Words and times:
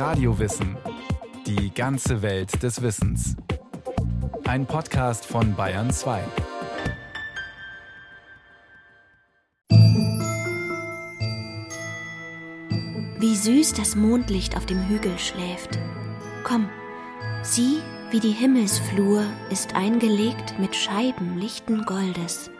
Radiowissen. 0.00 0.78
Die 1.46 1.74
ganze 1.74 2.22
Welt 2.22 2.62
des 2.62 2.80
Wissens. 2.80 3.36
Ein 4.48 4.64
Podcast 4.64 5.26
von 5.26 5.54
Bayern 5.54 5.90
2. 5.90 6.22
Wie 13.18 13.36
süß 13.36 13.74
das 13.74 13.94
Mondlicht 13.94 14.56
auf 14.56 14.64
dem 14.64 14.88
Hügel 14.88 15.18
schläft. 15.18 15.78
Komm, 16.44 16.70
sieh, 17.42 17.82
wie 18.10 18.20
die 18.20 18.32
Himmelsflur 18.32 19.22
ist 19.50 19.76
eingelegt 19.76 20.58
mit 20.58 20.74
Scheiben 20.74 21.36
lichten 21.36 21.84
Goldes. 21.84 22.50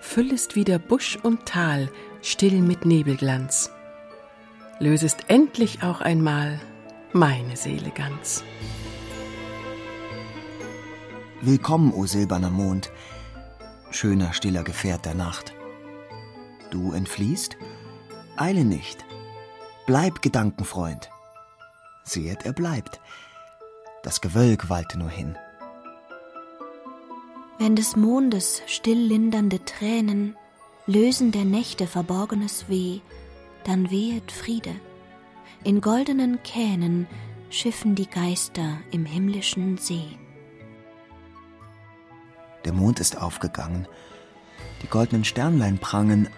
Füll 0.00 0.32
ist 0.32 0.56
wieder 0.56 0.80
Busch 0.80 1.16
und 1.22 1.46
Tal, 1.46 1.88
still 2.22 2.60
mit 2.60 2.84
Nebelglanz. 2.84 3.70
Lösest 4.82 5.24
endlich 5.28 5.82
auch 5.82 6.00
einmal 6.00 6.58
meine 7.12 7.54
Seele 7.54 7.90
ganz. 7.90 8.42
Willkommen, 11.42 11.92
o 11.92 12.06
silberner 12.06 12.48
Mond, 12.48 12.90
schöner, 13.90 14.32
stiller 14.32 14.62
Gefährt 14.62 15.04
der 15.04 15.12
Nacht. 15.12 15.52
Du 16.70 16.92
entfliehst? 16.92 17.58
Eile 18.38 18.64
nicht. 18.64 19.04
Bleib 19.86 20.22
Gedankenfreund. 20.22 21.10
Sehet, 22.02 22.46
er 22.46 22.54
bleibt. 22.54 23.02
Das 24.02 24.22
Gewölk 24.22 24.70
wallte 24.70 24.98
nur 24.98 25.10
hin. 25.10 25.36
Wenn 27.58 27.76
des 27.76 27.96
Mondes 27.96 28.62
still 28.66 28.98
lindernde 28.98 29.62
Tränen 29.62 30.36
lösen 30.86 31.32
der 31.32 31.44
Nächte 31.44 31.86
verborgenes 31.86 32.70
Weh, 32.70 33.00
dann 33.64 33.90
wehet 33.90 34.30
Friede. 34.32 34.74
In 35.64 35.80
goldenen 35.80 36.42
Kähnen 36.42 37.06
schiffen 37.50 37.94
die 37.94 38.08
Geister 38.08 38.78
im 38.90 39.04
himmlischen 39.04 39.78
See. 39.78 40.18
Der 42.64 42.72
Mond 42.72 43.00
ist 43.00 43.20
aufgegangen, 43.20 43.86
die 44.82 44.86
goldenen 44.86 45.24
Sternlein 45.24 45.78
prangen, 45.78 46.28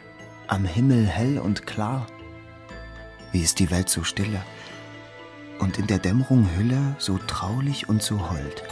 am 0.47 0.65
Himmel 0.65 1.07
hell 1.07 1.39
und 1.39 1.67
klar. 1.67 2.07
Wie 3.33 3.43
ist 3.43 3.59
die 3.59 3.71
Welt 3.71 3.89
so 3.89 4.05
stille 4.05 4.43
und 5.63 5.79
in 5.79 5.87
der 5.87 5.99
Dämmerung 5.99 6.49
Hülle 6.57 6.97
so 6.99 7.19
traulich 7.19 7.89
und 7.89 8.03
so 8.03 8.31
hold. 8.31 8.65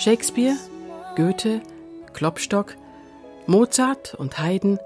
Shakespeare, 0.00 0.56
Goethe, 1.14 1.60
Klopstock, 2.14 2.74
Mozart 3.46 4.14
und 4.14 4.38
Haydn, 4.38 4.78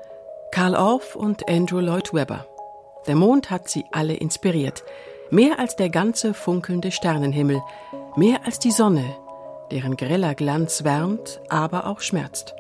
Karl 0.51 0.75
Orff 0.75 1.15
und 1.15 1.49
Andrew 1.49 1.79
Lloyd 1.79 2.13
Webber. 2.13 2.49
Der 3.07 3.15
Mond 3.15 3.49
hat 3.49 3.69
sie 3.69 3.85
alle 3.93 4.15
inspiriert. 4.15 4.83
Mehr 5.31 5.61
als 5.61 5.77
der 5.77 5.89
ganze 5.89 6.35
funkelnde 6.35 6.91
Sternenhimmel, 6.91 7.63
mehr 8.17 8.45
als 8.45 8.59
die 8.59 8.73
Sonne, 8.73 9.05
deren 9.71 9.97
greller 9.97 10.35
Glanz 10.35 10.83
wärmt, 10.83 11.41
aber 11.49 11.87
auch 11.87 12.01
schmerzt. 12.01 12.57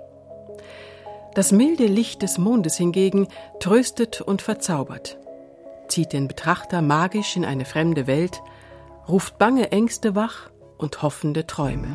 Das 1.35 1.51
milde 1.51 1.87
Licht 1.87 2.23
des 2.23 2.39
Mondes 2.39 2.77
hingegen 2.77 3.27
tröstet 3.59 4.21
und 4.21 4.43
verzaubert, 4.43 5.19
zieht 5.89 6.13
den 6.13 6.29
Betrachter 6.29 6.83
magisch 6.83 7.35
in 7.35 7.45
eine 7.45 7.65
fremde 7.65 8.07
Welt, 8.07 8.43
ruft 9.09 9.39
bange 9.39 9.73
Ängste 9.73 10.15
wach 10.15 10.51
und 10.79 11.03
hoffende 11.03 11.47
Träume. 11.47 11.89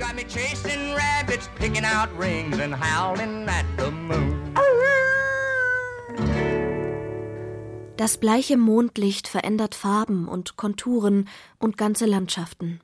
got 0.00 0.16
me 0.16 0.24
chasing 0.24 0.94
rabbits, 0.94 1.48
picking 1.56 1.84
out 1.84 2.08
rings 2.18 2.58
and 2.58 2.74
howling 2.74 3.46
at 3.48 3.66
the 3.76 3.90
moon. 3.90 4.36
Das 7.96 8.16
bleiche 8.16 8.56
Mondlicht 8.56 9.28
verändert 9.28 9.74
Farben 9.74 10.26
und 10.26 10.56
Konturen 10.56 11.28
und 11.58 11.76
ganze 11.76 12.06
Landschaften. 12.06 12.80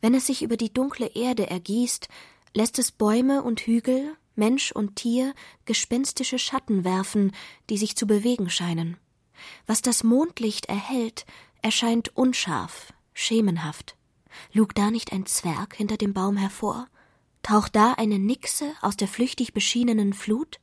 Wenn 0.00 0.14
es 0.14 0.26
sich 0.26 0.42
über 0.42 0.56
die 0.56 0.72
dunkle 0.72 1.06
Erde 1.14 1.48
ergießt, 1.48 2.08
lässt 2.54 2.80
es 2.80 2.90
Bäume 2.90 3.44
und 3.44 3.60
Hügel, 3.60 4.16
Mensch 4.38 4.72
und 4.72 4.96
Tier 4.96 5.34
gespenstische 5.66 6.38
Schatten 6.38 6.84
werfen, 6.84 7.32
die 7.68 7.76
sich 7.76 7.96
zu 7.96 8.06
bewegen 8.06 8.48
scheinen. 8.48 8.96
Was 9.66 9.82
das 9.82 10.02
Mondlicht 10.02 10.66
erhält, 10.66 11.26
erscheint 11.62 12.16
unscharf, 12.16 12.92
schemenhaft. 13.12 13.96
Lug 14.52 14.74
da 14.74 14.90
nicht 14.90 15.12
ein 15.12 15.26
Zwerg 15.26 15.74
hinter 15.74 15.96
dem 15.96 16.14
Baum 16.14 16.36
hervor? 16.36 16.88
Taucht 17.42 17.76
da 17.76 17.92
eine 17.94 18.18
Nixe 18.18 18.72
aus 18.80 18.96
der 18.96 19.08
flüchtig 19.08 19.52
beschienenen 19.52 20.12
Flut? 20.12 20.60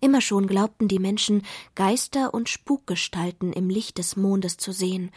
Immer 0.00 0.20
schon 0.20 0.46
glaubten 0.46 0.88
die 0.88 0.98
Menschen, 0.98 1.42
Geister 1.74 2.32
und 2.32 2.48
Spukgestalten 2.48 3.52
im 3.52 3.68
Licht 3.68 3.98
des 3.98 4.16
Mondes 4.16 4.56
zu 4.56 4.72
sehen, 4.72 5.10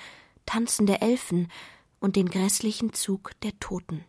tanzende 0.45 1.01
Elfen 1.01 1.51
und 1.99 2.15
den 2.15 2.29
grässlichen 2.29 2.93
Zug 2.93 3.31
der 3.43 3.57
Toten. 3.59 4.03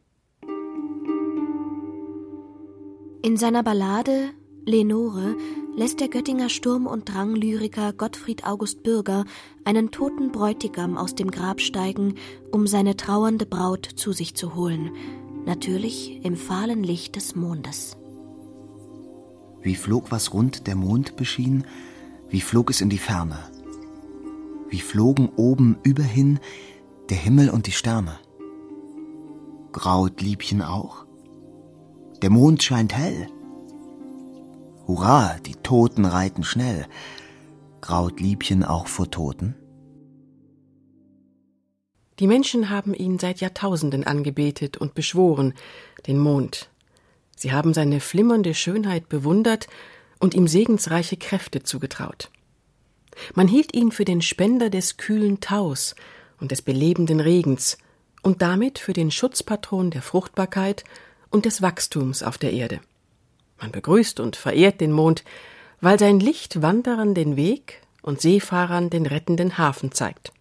In 3.24 3.36
seiner 3.36 3.62
Ballade 3.62 4.30
Lenore 4.66 5.36
lässt 5.76 6.00
der 6.00 6.08
Göttinger 6.08 6.48
Sturm- 6.48 6.88
und 6.88 7.08
Dranglyriker 7.08 7.92
Gottfried 7.92 8.44
August 8.44 8.82
Bürger 8.82 9.26
einen 9.64 9.92
toten 9.92 10.32
Bräutigam 10.32 10.98
aus 10.98 11.14
dem 11.14 11.30
Grab 11.30 11.60
steigen, 11.60 12.16
um 12.50 12.66
seine 12.66 12.96
trauernde 12.96 13.46
Braut 13.46 13.86
zu 13.86 14.10
sich 14.10 14.34
zu 14.34 14.56
holen, 14.56 14.90
natürlich 15.46 16.24
im 16.24 16.34
fahlen 16.34 16.82
Licht 16.82 17.14
des 17.14 17.36
Mondes. 17.36 17.96
Wie 19.60 19.76
flog 19.76 20.10
was 20.10 20.34
rund 20.34 20.66
der 20.66 20.74
Mond 20.74 21.14
beschien, 21.14 21.64
wie 22.28 22.40
flog 22.40 22.70
es 22.70 22.80
in 22.80 22.90
die 22.90 22.98
Ferne. 22.98 23.38
Wie 24.68 24.80
flogen 24.80 25.28
oben 25.36 25.78
überhin 25.84 26.40
der 27.08 27.18
Himmel 27.18 27.50
und 27.50 27.68
die 27.68 27.72
Sterne. 27.72 28.18
Graut 29.70 30.20
Liebchen 30.20 30.60
auch? 30.60 31.06
Der 32.22 32.30
Mond 32.30 32.62
scheint 32.62 32.96
hell. 32.96 33.26
Hurra, 34.86 35.38
die 35.44 35.56
Toten 35.56 36.04
reiten 36.04 36.44
schnell. 36.44 36.86
Graut 37.80 38.20
Liebchen 38.20 38.62
auch 38.62 38.86
vor 38.86 39.10
Toten? 39.10 39.56
Die 42.20 42.28
Menschen 42.28 42.70
haben 42.70 42.94
ihn 42.94 43.18
seit 43.18 43.40
Jahrtausenden 43.40 44.04
angebetet 44.04 44.76
und 44.76 44.94
beschworen, 44.94 45.54
den 46.06 46.18
Mond. 46.18 46.70
Sie 47.36 47.50
haben 47.50 47.74
seine 47.74 47.98
flimmernde 47.98 48.54
Schönheit 48.54 49.08
bewundert 49.08 49.66
und 50.20 50.34
ihm 50.34 50.46
segensreiche 50.46 51.16
Kräfte 51.16 51.64
zugetraut. 51.64 52.30
Man 53.34 53.48
hielt 53.48 53.74
ihn 53.74 53.90
für 53.90 54.04
den 54.04 54.22
Spender 54.22 54.70
des 54.70 54.96
kühlen 54.96 55.40
Taus 55.40 55.96
und 56.38 56.52
des 56.52 56.62
belebenden 56.62 57.18
Regens 57.18 57.78
und 58.22 58.42
damit 58.42 58.78
für 58.78 58.92
den 58.92 59.10
Schutzpatron 59.10 59.90
der 59.90 60.02
Fruchtbarkeit 60.02 60.84
und 61.32 61.46
des 61.46 61.62
Wachstums 61.62 62.22
auf 62.22 62.38
der 62.38 62.52
Erde. 62.52 62.80
Man 63.60 63.72
begrüßt 63.72 64.20
und 64.20 64.36
verehrt 64.36 64.80
den 64.80 64.92
Mond, 64.92 65.24
weil 65.80 65.98
sein 65.98 66.20
Licht 66.20 66.62
Wanderern 66.62 67.14
den 67.14 67.36
Weg 67.36 67.80
und 68.02 68.20
Seefahrern 68.20 68.90
den 68.90 69.06
rettenden 69.06 69.58
Hafen 69.58 69.92
zeigt. 69.92 70.32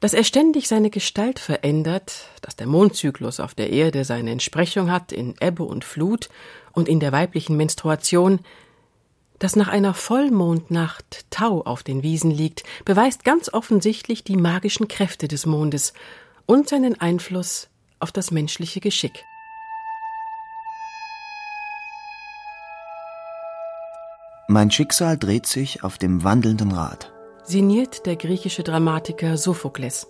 Dass 0.00 0.14
er 0.14 0.24
ständig 0.24 0.68
seine 0.68 0.90
Gestalt 0.90 1.38
verändert, 1.38 2.28
dass 2.42 2.56
der 2.56 2.66
Mondzyklus 2.66 3.40
auf 3.40 3.54
der 3.54 3.70
Erde 3.70 4.04
seine 4.04 4.30
Entsprechung 4.30 4.90
hat 4.90 5.12
in 5.12 5.34
Ebbe 5.40 5.64
und 5.64 5.84
Flut 5.84 6.28
und 6.72 6.88
in 6.88 7.00
der 7.00 7.12
weiblichen 7.12 7.56
Menstruation, 7.56 8.40
dass 9.38 9.56
nach 9.56 9.68
einer 9.68 9.94
Vollmondnacht 9.94 11.26
Tau 11.30 11.62
auf 11.62 11.82
den 11.82 12.02
Wiesen 12.02 12.30
liegt, 12.30 12.64
beweist 12.84 13.24
ganz 13.24 13.52
offensichtlich 13.52 14.24
die 14.24 14.36
magischen 14.36 14.88
Kräfte 14.88 15.26
des 15.26 15.46
Mondes 15.46 15.92
und 16.46 16.68
seinen 16.68 17.00
Einfluss 17.00 17.68
auf 17.98 18.12
das 18.12 18.30
menschliche 18.30 18.80
Geschick. 18.80 19.24
Mein 24.46 24.70
Schicksal 24.70 25.16
dreht 25.16 25.46
sich 25.46 25.82
auf 25.84 25.96
dem 25.96 26.22
wandelnden 26.22 26.72
Rad. 26.72 27.12
Sinniert 27.44 28.06
der 28.06 28.16
griechische 28.16 28.62
Dramatiker 28.62 29.36
Sophokles. 29.38 30.06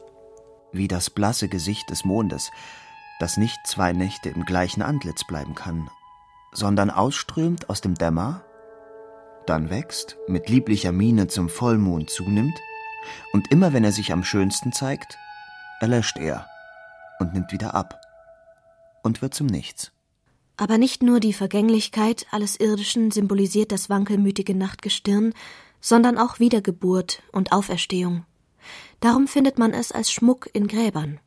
Wie 0.73 0.89
das 0.89 1.09
blasse 1.09 1.49
Gesicht 1.49 1.89
des 1.91 2.05
Mondes, 2.05 2.51
das 3.21 3.37
nicht 3.37 3.59
zwei 3.65 3.93
Nächte 3.93 4.29
im 4.31 4.45
gleichen 4.45 4.83
Antlitz 4.83 5.25
bleiben 5.25 5.55
kann, 5.55 5.89
sondern 6.53 6.91
ausströmt 6.91 7.71
aus 7.71 7.81
dem 7.81 7.95
Dämmer, 7.95 8.45
dann 9.47 9.71
wächst, 9.71 10.17
mit 10.27 10.49
lieblicher 10.49 10.91
Miene 10.91 11.29
zum 11.29 11.49
Vollmond 11.49 12.11
zunimmt, 12.11 12.59
und 13.33 13.51
immer 13.53 13.73
wenn 13.73 13.85
er 13.85 13.93
sich 13.93 14.13
am 14.13 14.25
schönsten 14.25 14.73
zeigt, 14.73 15.17
erlöscht 15.81 16.17
er 16.19 16.49
und 17.19 17.33
nimmt 17.33 17.53
wieder 17.53 17.75
ab 17.75 18.01
und 19.03 19.23
wird 19.23 19.35
zum 19.35 19.47
Nichts. 19.47 19.93
Aber 20.57 20.79
nicht 20.79 21.03
nur 21.03 21.21
die 21.21 21.33
Vergänglichkeit 21.33 22.27
alles 22.31 22.59
Irdischen 22.59 23.11
symbolisiert 23.11 23.73
das 23.73 23.91
wankelmütige 23.91 24.55
Nachtgestirn, 24.55 25.35
sondern 25.81 26.17
auch 26.17 26.39
Wiedergeburt 26.39 27.23
und 27.33 27.53
Auferstehung. 27.53 28.25
Darum 29.01 29.27
findet 29.27 29.59
man 29.59 29.73
es 29.73 29.93
als 29.93 30.11
Schmuck 30.11 30.49
in 30.53 30.69
Gräbern. 30.69 31.21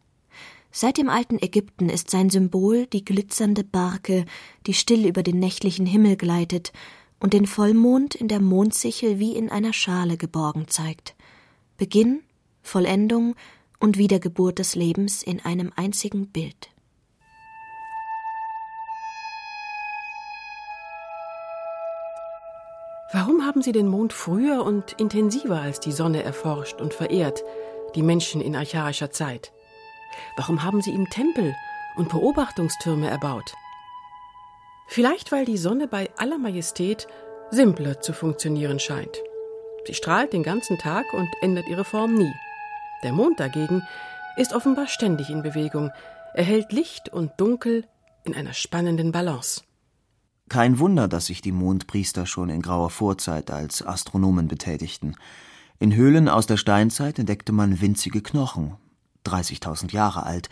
Seit 0.72 0.98
dem 0.98 1.10
alten 1.10 1.40
Ägypten 1.42 1.90
ist 1.90 2.10
sein 2.10 2.30
Symbol 2.30 2.88
die 2.88 3.04
glitzernde 3.04 3.64
Barke, 3.64 4.26
die 4.66 4.74
still 4.74 5.06
über 5.06 5.24
den 5.24 5.40
nächtlichen 5.40 5.86
Himmel 5.86 6.18
gleitet 6.18 6.72
und 7.20 7.34
den 7.34 7.48
Vollmond 7.48 8.16
in 8.16 8.28
der 8.28 8.40
Mondsichel 8.40 9.20
wie 9.20 9.36
in 9.36 9.50
einer 9.50 9.74
Schale 9.74 10.18
geborgen 10.18 10.68
zeigt. 10.68 11.16
Beginn, 11.78 12.22
Vollendung 12.62 13.36
und 13.80 13.98
Wiedergeburt 13.98 14.60
des 14.60 14.76
Lebens 14.76 15.24
in 15.24 15.44
einem 15.44 15.72
einzigen 15.76 16.28
Bild. 16.28 16.70
Warum 23.14 23.46
haben 23.46 23.62
Sie 23.62 23.72
den 23.72 23.88
Mond 23.88 24.12
früher 24.12 24.64
und 24.64 24.94
intensiver 24.94 25.62
als 25.62 25.80
die 25.80 25.94
Sonne 25.94 26.24
erforscht 26.24 26.82
und 26.82 26.94
verehrt, 26.94 27.44
die 27.96 28.02
Menschen 28.02 28.42
in 28.42 28.56
archaischer 28.56 29.12
Zeit? 29.12 29.54
Warum 30.36 30.64
haben 30.64 30.82
Sie 30.82 30.92
ihm 30.92 31.10
Tempel 31.10 31.56
und 31.96 32.10
Beobachtungstürme 32.10 33.10
erbaut? 33.10 33.54
Vielleicht 34.88 35.32
weil 35.32 35.46
die 35.46 35.58
Sonne 35.58 35.88
bei 35.88 36.10
aller 36.18 36.38
Majestät 36.38 37.08
simpler 37.50 38.02
zu 38.02 38.12
funktionieren 38.12 38.80
scheint. 38.80 39.22
Sie 39.86 39.94
strahlt 39.94 40.34
den 40.34 40.44
ganzen 40.44 40.78
Tag 40.78 41.06
und 41.14 41.30
ändert 41.42 41.70
ihre 41.70 41.86
Form 41.86 42.14
nie. 42.14 42.34
Der 43.04 43.14
Mond 43.14 43.40
dagegen 43.40 43.84
ist 44.38 44.54
offenbar 44.54 44.88
ständig 44.88 45.30
in 45.30 45.44
Bewegung, 45.44 45.92
erhält 46.34 46.72
Licht 46.72 47.10
und 47.10 47.32
Dunkel 47.38 47.86
in 48.24 48.36
einer 48.36 48.54
spannenden 48.54 49.12
Balance. 49.12 49.62
Kein 50.50 50.80
Wunder, 50.80 51.08
dass 51.08 51.26
sich 51.26 51.42
die 51.42 51.52
Mondpriester 51.52 52.26
schon 52.26 52.50
in 52.50 52.62
grauer 52.62 52.90
Vorzeit 52.90 53.52
als 53.52 53.86
Astronomen 53.86 54.48
betätigten. 54.48 55.16
In 55.80 55.94
Höhlen 55.94 56.30
aus 56.30 56.48
der 56.48 56.58
Steinzeit 56.58 57.20
entdeckte 57.20 57.52
man 57.52 57.82
winzige 57.82 58.22
Knochen, 58.22 58.76
30.000 59.26 59.92
Jahre 59.92 60.24
alt, 60.24 60.50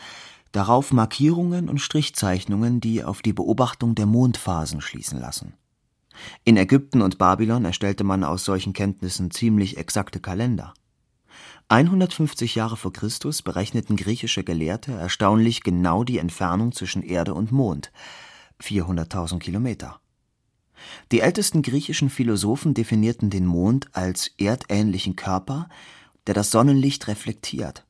darauf 0.52 0.92
Markierungen 0.92 1.70
und 1.70 1.80
Strichzeichnungen, 1.80 2.82
die 2.82 3.04
auf 3.04 3.22
die 3.22 3.34
Beobachtung 3.34 3.96
der 3.96 4.06
Mondphasen 4.06 4.82
schließen 4.82 5.20
lassen. 5.20 5.54
In 6.44 6.58
Ägypten 6.58 7.02
und 7.02 7.18
Babylon 7.18 7.66
erstellte 7.66 8.04
man 8.04 8.24
aus 8.24 8.46
solchen 8.46 8.74
Kenntnissen 8.74 9.32
ziemlich 9.32 9.78
exakte 9.78 10.20
Kalender. 10.20 10.74
150 11.68 12.54
Jahre 12.54 12.78
vor 12.78 12.94
Christus 12.94 13.42
berechneten 13.42 13.96
griechische 13.96 14.44
Gelehrte 14.44 14.92
erstaunlich 14.92 15.64
genau 15.64 16.04
die 16.04 16.20
Entfernung 16.20 16.74
zwischen 16.74 17.02
Erde 17.02 17.34
und 17.34 17.52
Mond, 17.52 17.92
400.000 18.62 19.40
Kilometer. 19.40 20.00
Die 21.12 21.22
ältesten 21.22 21.64
griechischen 21.64 22.12
Philosophen 22.12 22.76
definierten 22.76 23.32
den 23.32 23.48
Mond 23.48 23.88
als 23.94 24.32
erdähnlichen 24.38 25.16
Körper, 25.16 25.68
der 26.28 26.36
das 26.36 26.52
Sonnenlicht 26.52 27.08
reflektiert, 27.08 27.84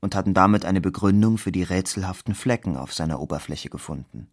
und 0.00 0.16
hatten 0.16 0.34
damit 0.34 0.64
eine 0.64 0.80
Begründung 0.80 1.38
für 1.38 1.52
die 1.52 1.62
rätselhaften 1.62 2.34
Flecken 2.34 2.76
auf 2.76 2.92
seiner 2.92 3.20
Oberfläche 3.20 3.68
gefunden. 3.68 4.26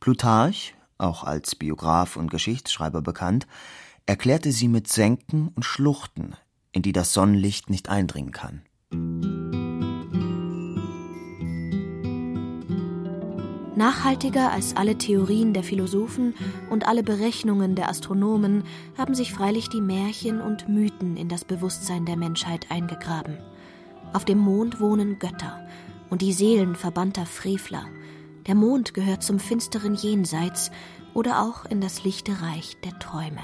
Plutarch, 0.00 0.74
auch 0.98 1.22
als 1.22 1.54
Biograf 1.54 2.16
und 2.16 2.30
Geschichtsschreiber 2.30 3.02
bekannt, 3.02 3.46
erklärte 4.06 4.50
sie 4.50 4.68
mit 4.68 4.88
Senken 4.88 5.48
und 5.54 5.64
Schluchten, 5.64 6.34
in 6.74 6.82
die 6.82 6.92
das 6.92 7.12
Sonnenlicht 7.14 7.70
nicht 7.70 7.88
eindringen 7.88 8.32
kann. 8.32 8.62
Nachhaltiger 13.76 14.52
als 14.52 14.76
alle 14.76 14.98
Theorien 14.98 15.52
der 15.52 15.64
Philosophen 15.64 16.34
und 16.70 16.86
alle 16.86 17.02
Berechnungen 17.02 17.74
der 17.74 17.88
Astronomen 17.88 18.64
haben 18.96 19.14
sich 19.14 19.32
freilich 19.32 19.68
die 19.68 19.80
Märchen 19.80 20.40
und 20.40 20.68
Mythen 20.68 21.16
in 21.16 21.28
das 21.28 21.44
Bewusstsein 21.44 22.06
der 22.06 22.16
Menschheit 22.16 22.70
eingegraben. 22.70 23.38
Auf 24.12 24.24
dem 24.24 24.38
Mond 24.38 24.80
wohnen 24.80 25.18
Götter 25.18 25.66
und 26.08 26.22
die 26.22 26.32
Seelen 26.32 26.76
verbannter 26.76 27.26
Frevler. 27.26 27.86
Der 28.46 28.54
Mond 28.54 28.94
gehört 28.94 29.24
zum 29.24 29.40
finsteren 29.40 29.94
Jenseits 29.94 30.70
oder 31.12 31.42
auch 31.42 31.64
in 31.64 31.80
das 31.80 32.04
lichte 32.04 32.42
Reich 32.42 32.76
der 32.84 32.96
Träume. 33.00 33.40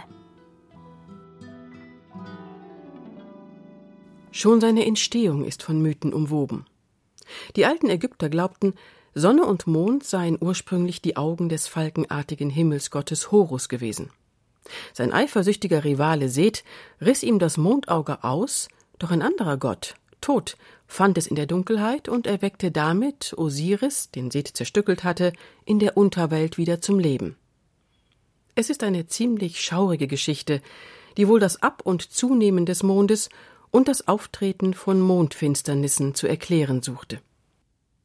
Schon 4.32 4.60
seine 4.60 4.86
Entstehung 4.86 5.44
ist 5.44 5.62
von 5.62 5.82
Mythen 5.82 6.12
umwoben. 6.12 6.66
Die 7.56 7.66
alten 7.66 7.88
Ägypter 7.88 8.28
glaubten, 8.28 8.74
Sonne 9.14 9.44
und 9.44 9.66
Mond 9.66 10.04
seien 10.04 10.38
ursprünglich 10.40 11.02
die 11.02 11.16
Augen 11.16 11.48
des 11.48 11.66
falkenartigen 11.66 12.48
Himmelsgottes 12.48 13.32
Horus 13.32 13.68
gewesen. 13.68 14.10
Sein 14.92 15.12
eifersüchtiger 15.12 15.84
Rivale 15.84 16.28
Seth 16.28 16.62
riss 17.00 17.22
ihm 17.22 17.38
das 17.38 17.56
Mondauge 17.56 18.22
aus, 18.22 18.68
doch 18.98 19.10
ein 19.10 19.22
anderer 19.22 19.56
Gott, 19.56 19.94
Tod, 20.20 20.56
fand 20.86 21.18
es 21.18 21.26
in 21.26 21.34
der 21.34 21.46
Dunkelheit 21.46 22.08
und 22.08 22.26
erweckte 22.26 22.70
damit 22.70 23.34
Osiris, 23.36 24.10
den 24.10 24.30
Seth 24.30 24.48
zerstückelt 24.48 25.02
hatte, 25.02 25.32
in 25.64 25.78
der 25.78 25.96
Unterwelt 25.96 26.56
wieder 26.56 26.80
zum 26.80 26.98
Leben. 26.98 27.36
Es 28.54 28.70
ist 28.70 28.82
eine 28.82 29.06
ziemlich 29.06 29.60
schaurige 29.60 30.06
Geschichte, 30.06 30.60
die 31.16 31.26
wohl 31.26 31.40
das 31.40 31.62
Ab- 31.62 31.82
und 31.84 32.02
Zunehmen 32.12 32.66
des 32.66 32.82
Mondes 32.82 33.28
und 33.70 33.88
das 33.88 34.08
Auftreten 34.08 34.74
von 34.74 35.00
Mondfinsternissen 35.00 36.14
zu 36.14 36.26
erklären 36.26 36.82
suchte. 36.82 37.20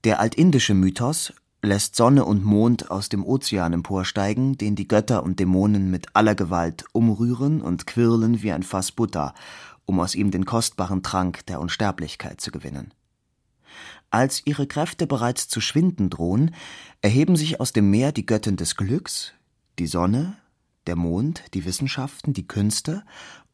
Der 0.03 0.19
altindische 0.19 0.73
Mythos 0.73 1.33
lässt 1.61 1.95
Sonne 1.95 2.25
und 2.25 2.45
Mond 2.45 2.91
aus 2.91 3.09
dem 3.09 3.25
Ozean 3.25 3.73
emporsteigen, 3.73 4.57
den 4.57 4.75
die 4.75 4.87
Götter 4.87 5.23
und 5.23 5.39
Dämonen 5.39 5.89
mit 5.89 6.15
aller 6.15 6.35
Gewalt 6.35 6.85
umrühren 6.91 7.61
und 7.61 7.87
quirlen 7.87 8.41
wie 8.43 8.51
ein 8.51 8.63
Fass 8.63 8.91
Butter, 8.91 9.33
um 9.85 9.99
aus 9.99 10.15
ihm 10.15 10.31
den 10.31 10.45
kostbaren 10.45 11.03
Trank 11.03 11.45
der 11.47 11.59
Unsterblichkeit 11.59 12.39
zu 12.39 12.51
gewinnen. 12.51 12.93
Als 14.09 14.43
ihre 14.45 14.67
Kräfte 14.67 15.07
bereits 15.07 15.47
zu 15.47 15.59
schwinden 15.59 16.09
drohen, 16.09 16.53
erheben 17.01 17.35
sich 17.35 17.59
aus 17.59 17.73
dem 17.73 17.89
Meer 17.89 18.11
die 18.11 18.25
Göttin 18.25 18.55
des 18.55 18.75
Glücks, 18.75 19.33
die 19.77 19.87
Sonne, 19.87 20.37
der 20.87 20.95
Mond, 20.95 21.43
die 21.53 21.65
Wissenschaften, 21.65 22.33
die 22.33 22.47
Künste 22.47 23.03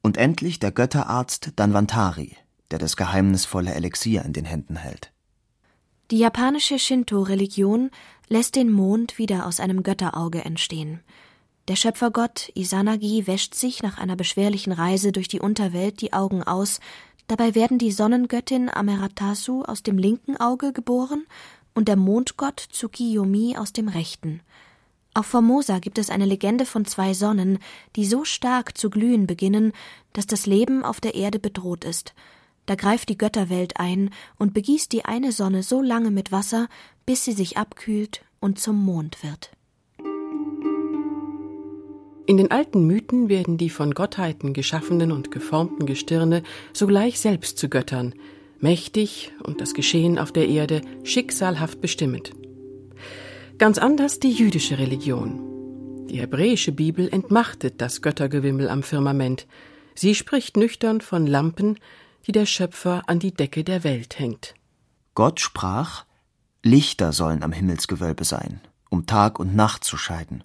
und 0.01 0.17
endlich 0.17 0.59
der 0.59 0.71
Götterarzt 0.71 1.51
Danvantari, 1.55 2.37
der 2.71 2.79
das 2.79 2.95
geheimnisvolle 2.95 3.73
Elixier 3.73 4.23
in 4.25 4.33
den 4.33 4.45
Händen 4.45 4.75
hält. 4.75 5.11
Die 6.11 6.17
japanische 6.17 6.77
Shinto-Religion 6.77 7.89
lässt 8.27 8.55
den 8.55 8.71
Mond 8.71 9.17
wieder 9.17 9.45
aus 9.45 9.59
einem 9.59 9.83
Götterauge 9.83 10.43
entstehen. 10.43 10.99
Der 11.67 11.75
Schöpfergott 11.75 12.51
Isanagi 12.55 13.27
wäscht 13.27 13.55
sich 13.55 13.81
nach 13.81 13.97
einer 13.97 14.15
beschwerlichen 14.15 14.73
Reise 14.73 15.11
durch 15.11 15.27
die 15.27 15.39
Unterwelt 15.39 16.01
die 16.01 16.11
Augen 16.11 16.43
aus, 16.43 16.79
dabei 17.27 17.55
werden 17.55 17.77
die 17.77 17.91
Sonnengöttin 17.91 18.69
Ameratasu 18.69 19.63
aus 19.63 19.83
dem 19.83 19.97
linken 19.97 20.35
Auge 20.37 20.73
geboren 20.73 21.25
und 21.73 21.87
der 21.87 21.95
Mondgott 21.95 22.67
Tsukiyomi 22.71 23.55
aus 23.57 23.71
dem 23.71 23.87
rechten. 23.87 24.41
Auf 25.13 25.25
Formosa 25.25 25.79
gibt 25.79 25.97
es 25.97 26.09
eine 26.09 26.25
Legende 26.25 26.65
von 26.65 26.85
zwei 26.85 27.13
Sonnen, 27.13 27.59
die 27.97 28.05
so 28.05 28.23
stark 28.23 28.77
zu 28.77 28.89
glühen 28.89 29.27
beginnen, 29.27 29.73
dass 30.13 30.25
das 30.25 30.45
Leben 30.45 30.83
auf 30.83 31.01
der 31.01 31.15
Erde 31.15 31.37
bedroht 31.37 31.83
ist. 31.83 32.13
Da 32.65 32.75
greift 32.75 33.09
die 33.09 33.17
Götterwelt 33.17 33.77
ein 33.77 34.11
und 34.37 34.53
begießt 34.53 34.91
die 34.91 35.03
eine 35.03 35.33
Sonne 35.33 35.63
so 35.63 35.81
lange 35.81 36.11
mit 36.11 36.31
Wasser, 36.31 36.69
bis 37.05 37.25
sie 37.25 37.33
sich 37.33 37.57
abkühlt 37.57 38.23
und 38.39 38.59
zum 38.59 38.83
Mond 38.85 39.21
wird. 39.23 39.51
In 42.25 42.37
den 42.37 42.51
alten 42.51 42.87
Mythen 42.87 43.27
werden 43.27 43.57
die 43.57 43.69
von 43.69 43.93
Gottheiten 43.93 44.53
geschaffenen 44.53 45.11
und 45.11 45.31
geformten 45.31 45.85
Gestirne 45.85 46.43
sogleich 46.71 47.19
selbst 47.19 47.57
zu 47.57 47.67
Göttern, 47.67 48.13
mächtig 48.61 49.33
und 49.43 49.59
das 49.59 49.73
Geschehen 49.73 50.17
auf 50.17 50.31
der 50.31 50.47
Erde 50.47 50.81
schicksalhaft 51.03 51.81
bestimmend. 51.81 52.31
Ganz 53.61 53.77
anders 53.77 54.19
die 54.19 54.31
jüdische 54.31 54.79
Religion. 54.79 56.07
Die 56.07 56.19
hebräische 56.19 56.71
Bibel 56.71 57.07
entmachtet 57.13 57.79
das 57.79 58.01
Göttergewimmel 58.01 58.67
am 58.67 58.81
Firmament. 58.81 59.45
Sie 59.93 60.15
spricht 60.15 60.57
nüchtern 60.57 60.99
von 60.99 61.27
Lampen, 61.27 61.77
die 62.25 62.31
der 62.31 62.47
Schöpfer 62.47 63.03
an 63.05 63.19
die 63.19 63.35
Decke 63.35 63.63
der 63.63 63.83
Welt 63.83 64.17
hängt. 64.17 64.55
Gott 65.13 65.39
sprach, 65.39 66.05
Lichter 66.63 67.13
sollen 67.13 67.43
am 67.43 67.51
Himmelsgewölbe 67.51 68.23
sein, 68.23 68.61
um 68.89 69.05
Tag 69.05 69.37
und 69.37 69.55
Nacht 69.55 69.83
zu 69.83 69.95
scheiden. 69.95 70.43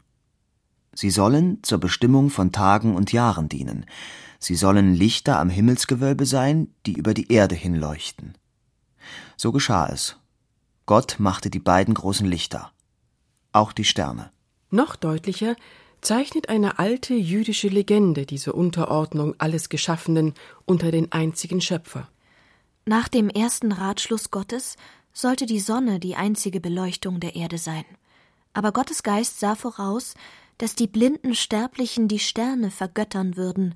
Sie 0.93 1.09
sollen 1.09 1.63
zur 1.63 1.79
Bestimmung 1.79 2.29
von 2.29 2.53
Tagen 2.53 2.95
und 2.95 3.13
Jahren 3.13 3.49
dienen. 3.49 3.87
Sie 4.39 4.57
sollen 4.57 4.93
Lichter 4.93 5.39
am 5.39 5.49
Himmelsgewölbe 5.49 6.27
sein, 6.27 6.69
die 6.85 6.93
über 6.93 7.15
die 7.15 7.33
Erde 7.33 7.55
hinleuchten. 7.55 8.37
So 9.39 9.53
geschah 9.53 9.87
es. 9.87 10.19
Gott 10.85 11.17
machte 11.19 11.49
die 11.49 11.61
beiden 11.61 11.95
großen 11.95 12.27
Lichter, 12.27 12.73
auch 13.57 13.73
die 13.73 13.85
Sterne. 13.85 14.31
Noch 14.71 14.97
deutlicher 14.97 15.57
zeichnet 16.01 16.49
eine 16.49 16.79
alte 16.79 17.15
jüdische 17.15 17.69
Legende 17.69 18.27
diese 18.27 18.53
Unterordnung 18.53 19.35
alles 19.39 19.69
Geschaffenen 19.69 20.35
unter 20.65 20.91
den 20.91 21.11
einzigen 21.13 21.61
Schöpfer. 21.61 22.09
Nach 22.85 23.09
dem 23.09 23.29
ersten 23.29 23.73
Ratschluss 23.73 24.31
Gottes 24.31 24.77
sollte 25.13 25.47
die 25.47 25.61
Sonne 25.61 25.99
die 25.99 26.15
einzige 26.15 26.61
Beleuchtung 26.61 27.19
der 27.19 27.35
Erde 27.35 27.59
sein. 27.59 27.85
Aber 28.53 28.73
Gottes 28.73 29.03
Geist 29.03 29.41
sah 29.41 29.55
voraus, 29.55 30.15
dass 30.59 30.75
die 30.75 30.87
blinden 30.87 31.35
Sterblichen 31.35 32.09
die 32.09 32.19
Sterne 32.19 32.71
vergöttern 32.71 33.37
würden. 33.37 33.75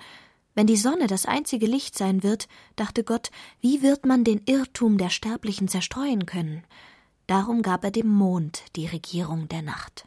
Wenn 0.55 0.67
die 0.67 0.77
Sonne 0.77 1.07
das 1.07 1.27
einzige 1.27 1.67
Licht 1.67 1.97
sein 1.97 2.23
wird, 2.23 2.49
dachte 2.77 3.05
Gott, 3.05 3.31
wie 3.61 3.83
wird 3.83 4.07
man 4.07 4.25
den 4.25 4.43
Irrtum 4.47 4.99
der 4.99 5.11
Sterblichen 5.11 5.69
zerstreuen 5.69 6.27
können? 6.27 6.65
Darum 7.31 7.63
gab 7.63 7.85
er 7.85 7.93
dem 7.93 8.09
Mond 8.09 8.65
die 8.75 8.89
Regierung 8.89 9.47
der 9.47 9.63
Nacht. 9.63 10.05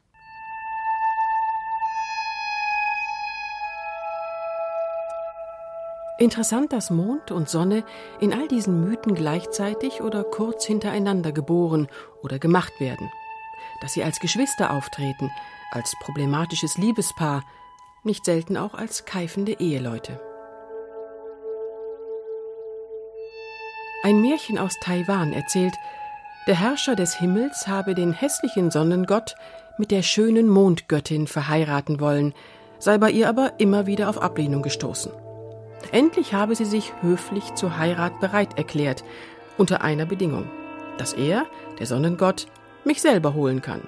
Interessant, 6.20 6.74
dass 6.74 6.90
Mond 6.90 7.32
und 7.32 7.48
Sonne 7.48 7.86
in 8.20 8.34
all 8.34 8.50
diesen 8.50 8.84
Mythen 8.84 9.16
gleichzeitig 9.16 10.02
oder 10.02 10.26
kurz 10.26 10.66
hintereinander 10.66 11.32
geboren 11.32 11.88
oder 12.24 12.40
gemacht 12.40 12.82
werden. 12.82 13.10
Dass 13.80 13.94
sie 13.94 14.04
als 14.04 14.20
Geschwister 14.20 14.72
auftreten, 14.72 15.32
als 15.72 15.96
problematisches 16.02 16.78
Liebespaar, 16.78 17.46
nicht 18.04 18.26
selten 18.26 18.58
auch 18.58 18.74
als 18.74 19.06
keifende 19.06 19.62
Eheleute. 19.62 20.20
Ein 24.04 24.20
Märchen 24.20 24.58
aus 24.58 24.78
Taiwan 24.82 25.32
erzählt, 25.32 25.76
der 26.48 26.60
Herrscher 26.60 26.96
des 26.96 27.16
Himmels 27.16 27.68
habe 27.68 27.96
den 27.96 28.12
hässlichen 28.12 28.70
Sonnengott 28.70 29.36
mit 29.78 29.92
der 29.92 30.02
schönen 30.02 30.48
Mondgöttin 30.48 31.28
verheiraten 31.28 32.00
wollen, 32.00 32.34
sei 32.80 32.98
bei 32.98 33.12
ihr 33.12 33.30
aber 33.30 33.54
immer 33.60 33.86
wieder 33.86 34.10
auf 34.10 34.22
Ablehnung 34.22 34.62
gestoßen. 34.62 35.12
Endlich 35.92 36.34
habe 36.34 36.56
sie 36.56 36.66
sich 36.66 36.94
höflich 37.02 37.56
zur 37.56 37.78
Heirat 37.78 38.20
bereit 38.20 38.58
erklärt, 38.58 39.04
unter 39.58 39.82
einer 39.82 40.06
Bedingung, 40.06 40.50
dass 40.98 41.14
er, 41.14 41.46
der 41.80 41.86
Sonnengott, 41.86 42.48
mich 42.84 43.02
selber 43.02 43.34
holen 43.34 43.62
kann. 43.62 43.82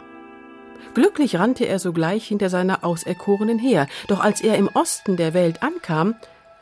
Glücklich 0.94 1.38
rannte 1.38 1.66
er 1.66 1.80
sogleich 1.80 2.26
hinter 2.26 2.50
seiner 2.50 2.86
Auserkorenen 2.86 3.60
her, 3.60 3.88
doch 4.08 4.22
als 4.22 4.40
er 4.40 4.58
im 4.58 4.70
Osten 4.74 5.18
der 5.18 5.34
Welt 5.34 5.62
ankam, 5.62 6.16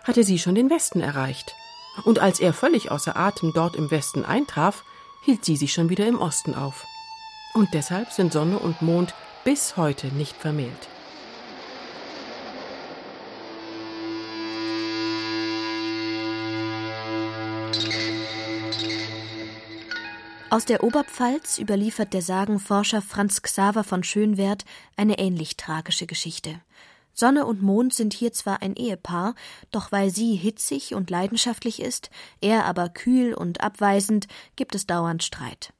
hatte 0.03 0.23
sie 0.23 0.39
schon 0.39 0.55
den 0.55 0.69
Westen 0.69 1.01
erreicht. 1.01 1.53
Und 2.03 2.19
als 2.19 2.39
er 2.39 2.53
völlig 2.53 2.89
außer 2.89 3.15
Atem 3.15 3.51
dort 3.53 3.75
im 3.75 3.91
Westen 3.91 4.25
eintraf, 4.25 4.83
hielt 5.23 5.45
sie 5.45 5.55
sich 5.55 5.73
schon 5.73 5.89
wieder 5.89 6.05
im 6.07 6.19
Osten 6.19 6.53
auf. 6.53 6.85
Und 7.53 7.73
deshalb 7.73 8.11
sind 8.11 8.33
Sonne 8.33 8.59
und 8.59 8.81
Mond 8.81 9.13
bis 9.43 9.77
heute 9.77 10.07
nicht 10.07 10.35
vermählt. 10.35 10.87
Aus 20.49 20.65
der 20.65 20.83
Oberpfalz 20.83 21.57
überliefert 21.57 22.13
der 22.13 22.21
Sagenforscher 22.21 23.01
Franz 23.01 23.41
Xaver 23.41 23.83
von 23.83 24.03
Schönwerth 24.03 24.65
eine 24.95 25.17
ähnlich 25.17 25.57
tragische 25.57 26.05
Geschichte. 26.05 26.61
Sonne 27.13 27.45
und 27.45 27.61
Mond 27.61 27.93
sind 27.93 28.13
hier 28.13 28.33
zwar 28.33 28.61
ein 28.61 28.75
Ehepaar, 28.75 29.35
doch 29.71 29.91
weil 29.91 30.09
sie 30.09 30.35
hitzig 30.35 30.95
und 30.95 31.09
leidenschaftlich 31.09 31.81
ist, 31.81 32.09
er 32.41 32.65
aber 32.65 32.89
kühl 32.89 33.33
und 33.33 33.61
abweisend, 33.61 34.27
gibt 34.55 34.75
es 34.75 34.87
dauernd 34.87 35.23
Streit. 35.23 35.73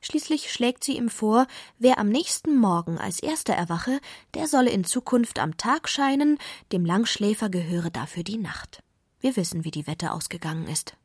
Schließlich 0.00 0.52
schlägt 0.52 0.84
sie 0.84 0.96
ihm 0.96 1.08
vor, 1.08 1.46
wer 1.78 1.98
am 1.98 2.08
nächsten 2.08 2.56
Morgen 2.56 2.98
als 2.98 3.20
erster 3.20 3.54
erwache, 3.54 4.00
der 4.34 4.46
solle 4.46 4.70
in 4.70 4.84
Zukunft 4.84 5.38
am 5.38 5.56
Tag 5.56 5.88
scheinen, 5.88 6.38
dem 6.72 6.84
Langschläfer 6.84 7.48
gehöre 7.50 7.90
dafür 7.90 8.22
die 8.22 8.38
Nacht. 8.38 8.82
Wir 9.20 9.36
wissen, 9.36 9.64
wie 9.64 9.70
die 9.70 9.86
Wette 9.86 10.12
ausgegangen 10.12 10.66
ist. 10.66 10.96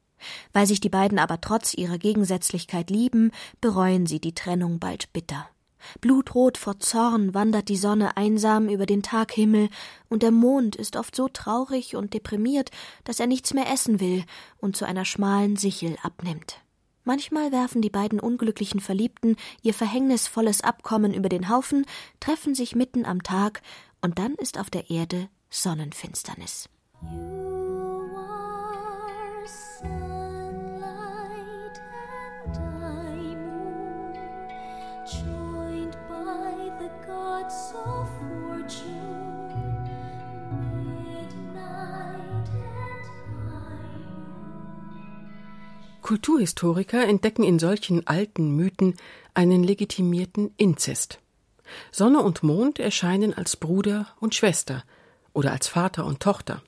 Weil 0.54 0.66
sich 0.66 0.80
die 0.80 0.90
beiden 0.90 1.20
aber 1.20 1.42
trotz 1.42 1.74
ihrer 1.74 1.98
Gegensätzlichkeit 1.98 2.90
lieben, 2.90 3.32
bereuen 3.60 4.06
sie 4.06 4.20
die 4.20 4.34
Trennung 4.34 4.80
bald 4.80 5.12
bitter. 5.14 5.50
Blutrot 6.02 6.58
vor 6.58 6.80
Zorn 6.80 7.34
wandert 7.34 7.70
die 7.70 7.78
Sonne 7.78 8.18
einsam 8.18 8.70
über 8.70 8.86
den 8.86 9.04
Taghimmel, 9.04 9.70
und 10.10 10.24
der 10.24 10.32
Mond 10.32 10.76
ist 10.76 10.96
oft 10.96 11.16
so 11.16 11.28
traurig 11.28 11.96
und 11.96 12.14
deprimiert, 12.14 12.72
dass 13.04 13.20
er 13.20 13.28
nichts 13.28 13.54
mehr 13.54 13.72
essen 13.72 14.00
will 14.00 14.24
und 14.58 14.76
zu 14.76 14.86
einer 14.86 15.06
schmalen 15.06 15.56
Sichel 15.56 15.98
abnimmt. 16.04 16.62
Manchmal 17.04 17.52
werfen 17.52 17.82
die 17.82 17.92
beiden 17.92 18.20
unglücklichen 18.20 18.80
Verliebten 18.80 19.36
ihr 19.62 19.76
verhängnisvolles 19.76 20.62
Abkommen 20.62 21.14
über 21.14 21.30
den 21.30 21.50
Haufen, 21.50 21.86
treffen 22.20 22.56
sich 22.56 22.76
mitten 22.76 23.06
am 23.06 23.22
Tag, 23.22 23.62
und 24.02 24.20
dann 24.20 24.36
ist 24.36 24.60
auf 24.60 24.70
der 24.70 24.90
Erde 24.90 25.30
Sonnenfinsternis. 25.50 26.70
Kulturhistoriker 46.06 47.04
entdecken 47.08 47.44
in 47.44 47.58
solchen 47.58 48.06
alten 48.06 48.56
Mythen 48.56 48.94
einen 49.34 49.64
legitimierten 49.64 50.54
Inzest. 50.56 51.18
Sonne 51.92 52.22
und 52.22 52.44
Mond 52.44 52.78
erscheinen 52.78 53.34
als 53.34 53.56
Bruder 53.56 54.10
und 54.20 54.36
Schwester 54.36 54.84
oder 55.34 55.52
als 55.52 55.68
Vater 55.68 56.06
und 56.06 56.20
Tochter. 56.20 56.62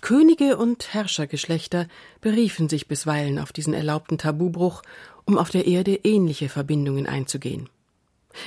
Könige 0.00 0.56
und 0.56 0.92
Herrschergeschlechter 0.92 1.86
beriefen 2.20 2.68
sich 2.68 2.88
bisweilen 2.88 3.38
auf 3.38 3.52
diesen 3.52 3.72
erlaubten 3.72 4.18
Tabubruch, 4.18 4.82
um 5.26 5.38
auf 5.38 5.50
der 5.50 5.68
Erde 5.68 6.00
ähnliche 6.02 6.48
Verbindungen 6.48 7.06
einzugehen. 7.06 7.68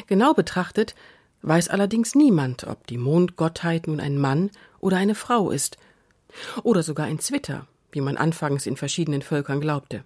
Genau 0.08 0.34
betrachtet 0.34 0.96
weiß 1.44 1.70
allerdings 1.70 2.14
niemand, 2.14 2.66
ob 2.66 2.88
die 2.88 2.98
Mondgottheit 2.98 3.88
nun 3.88 4.02
ein 4.02 4.18
Mann 4.18 4.52
oder 4.82 4.98
eine 4.98 5.16
Frau 5.16 5.50
ist, 5.50 5.78
oder 6.64 6.84
sogar 6.84 7.06
ein 7.06 7.20
Zwitter, 7.20 7.68
wie 7.94 8.02
man 8.02 8.18
anfangs 8.18 8.66
in 8.66 8.76
verschiedenen 8.76 9.22
Völkern 9.22 9.62
glaubte. 9.62 10.04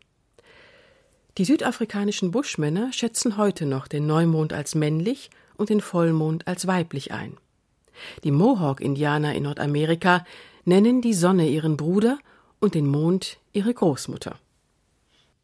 Die 1.37 1.45
südafrikanischen 1.45 2.31
Buschmänner 2.31 2.91
schätzen 2.93 3.37
heute 3.37 3.65
noch 3.65 3.87
den 3.87 4.07
Neumond 4.07 4.53
als 4.53 4.75
männlich 4.75 5.29
und 5.55 5.69
den 5.69 5.81
Vollmond 5.81 6.47
als 6.47 6.67
weiblich 6.67 7.11
ein. 7.11 7.37
Die 8.23 8.31
Mohawk-Indianer 8.31 9.33
in 9.35 9.43
Nordamerika 9.43 10.25
nennen 10.65 11.01
die 11.01 11.13
Sonne 11.13 11.47
ihren 11.47 11.77
Bruder 11.77 12.19
und 12.59 12.73
den 12.73 12.87
Mond 12.87 13.37
ihre 13.53 13.73
Großmutter. 13.73 14.37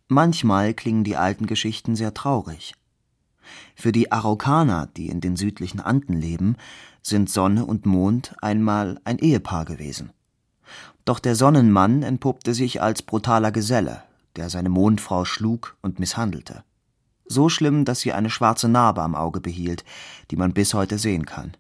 Manchmal 0.08 0.74
klingen 0.74 1.04
die 1.04 1.16
alten 1.16 1.48
Geschichten 1.48 1.96
sehr 1.96 2.14
traurig. 2.14 2.74
Für 3.76 3.92
die 3.92 4.12
Araukaner, 4.12 4.90
die 4.98 5.08
in 5.08 5.22
den 5.22 5.36
südlichen 5.36 5.80
Anden 5.80 6.14
leben, 6.14 6.56
sind 7.02 7.30
Sonne 7.30 7.66
und 7.66 7.86
Mond 7.86 8.36
einmal 8.42 9.00
ein 9.04 9.20
Ehepaar 9.20 9.66
gewesen. 9.66 10.12
Doch 11.06 11.20
der 11.20 11.36
Sonnenmann 11.36 12.04
entpuppte 12.04 12.54
sich 12.54 12.82
als 12.82 13.02
brutaler 13.02 13.52
Geselle, 13.52 14.04
der 14.36 14.50
seine 14.50 14.70
Mondfrau 14.70 15.26
schlug 15.26 15.76
und 15.82 16.00
misshandelte. 16.00 16.64
So 17.26 17.50
schlimm, 17.50 17.86
dass 17.86 18.02
sie 18.02 18.14
eine 18.14 18.30
schwarze 18.30 18.70
Narbe 18.70 19.02
am 19.02 19.16
Auge 19.16 19.42
behielt, 19.42 19.84
die 20.32 20.36
man 20.36 20.54
bis 20.54 20.74
heute 20.74 20.98
sehen 20.98 21.26
kann. 21.26 21.56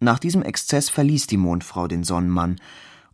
Nach 0.00 0.18
diesem 0.18 0.42
Exzess 0.42 0.88
verließ 0.88 1.26
die 1.26 1.36
Mondfrau 1.36 1.86
den 1.86 2.04
Sonnenmann 2.04 2.56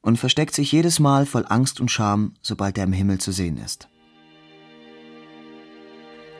und 0.00 0.18
versteckt 0.18 0.54
sich 0.54 0.70
jedes 0.70 1.00
Mal 1.00 1.26
voll 1.26 1.44
Angst 1.48 1.80
und 1.80 1.90
Scham, 1.90 2.34
sobald 2.40 2.78
er 2.78 2.84
im 2.84 2.92
Himmel 2.92 3.18
zu 3.18 3.32
sehen 3.32 3.58
ist. 3.58 3.88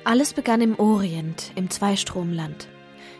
Alles 0.05 0.35
begann 0.35 0.61
im 0.61 0.79
Orient, 0.79 1.51
im 1.57 1.69
Zweistromland. 1.69 2.69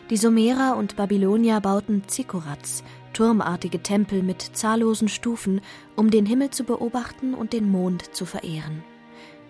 Die 0.09 0.15
Sumerer 0.15 0.77
und 0.77 0.95
Babylonier 0.95 1.59
bauten 1.59 2.07
Zikurats, 2.07 2.81
turmartige 3.17 3.81
Tempel 3.81 4.21
mit 4.21 4.43
zahllosen 4.43 5.07
Stufen, 5.07 5.61
um 5.95 6.11
den 6.11 6.27
Himmel 6.27 6.51
zu 6.51 6.63
beobachten 6.63 7.33
und 7.33 7.51
den 7.51 7.67
Mond 7.67 8.15
zu 8.15 8.27
verehren. 8.27 8.83